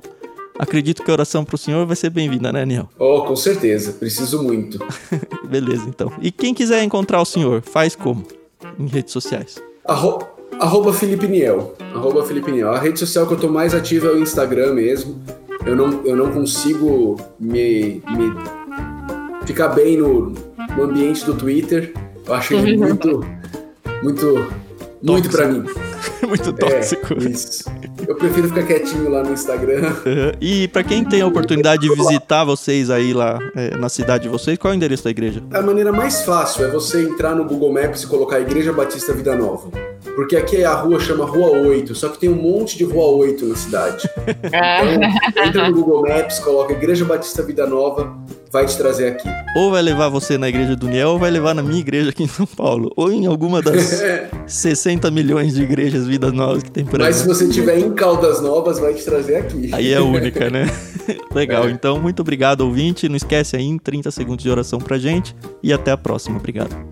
[0.58, 2.88] Acredito que a oração pro senhor vai ser bem-vinda, né, Niel?
[3.00, 4.78] Oh, com certeza, preciso muito.
[5.50, 6.12] Beleza, então.
[6.22, 8.24] E quem quiser encontrar o senhor, faz como?
[8.80, 9.62] Em redes sociais.
[9.86, 10.20] Arro-
[10.60, 11.74] Arroba Felipe Niel.
[11.96, 12.72] Arroba Felipe Niel.
[12.72, 15.20] A rede social que eu tô mais ativo é o Instagram mesmo.
[15.66, 18.34] Eu não, eu não consigo me, me
[19.46, 20.34] ficar bem no,
[20.76, 21.94] no ambiente do Twitter.
[22.26, 23.26] Eu acho ele muito,
[24.02, 24.52] muito,
[25.02, 25.64] muito pra mim.
[26.28, 27.14] Muito tóxico.
[27.14, 27.64] É, isso.
[28.08, 29.82] Eu prefiro ficar quietinho lá no Instagram.
[30.06, 30.32] Uhum.
[30.40, 34.30] E pra quem tem a oportunidade de visitar vocês aí lá é, na cidade de
[34.30, 35.42] vocês, qual é o endereço da igreja?
[35.54, 39.36] A maneira mais fácil é você entrar no Google Maps e colocar Igreja Batista Vida
[39.36, 39.70] Nova.
[40.16, 43.46] Porque aqui a rua chama Rua 8, só que tem um monte de Rua 8
[43.46, 44.10] na cidade.
[44.54, 44.82] Ah,
[45.32, 48.16] Então, entra no Google Maps, coloca Igreja Batista Vida Nova,
[48.52, 49.28] vai te trazer aqui.
[49.56, 52.24] Ou vai levar você na igreja do Niel, ou vai levar na minha igreja aqui
[52.24, 52.92] em São Paulo.
[52.96, 54.02] Ou em alguma das
[54.48, 57.08] 60 milhões de igrejas vidas novas que tem por aí.
[57.08, 59.70] Mas se você estiver em Caldas Novas, vai te trazer aqui.
[59.74, 60.66] Aí é a única, né?
[61.34, 61.72] Legal, É.
[61.72, 63.08] então muito obrigado, ouvinte.
[63.10, 65.36] Não esquece aí em 30 segundos de oração pra gente.
[65.64, 66.38] E até a próxima.
[66.38, 66.91] Obrigado.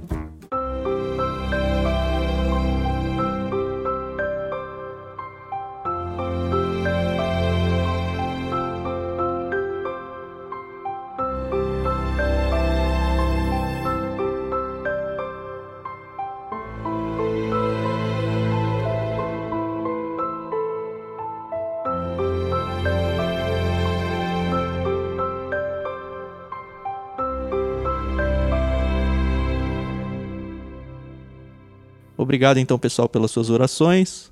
[32.30, 34.32] Obrigado então, pessoal, pelas suas orações.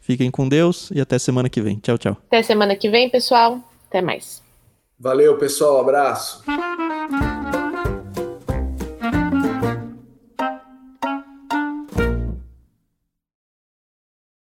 [0.00, 1.76] Fiquem com Deus e até semana que vem.
[1.78, 2.16] Tchau, tchau.
[2.26, 3.60] Até semana que vem, pessoal.
[3.88, 4.42] Até mais.
[4.98, 5.80] Valeu, pessoal.
[5.80, 6.42] Abraço.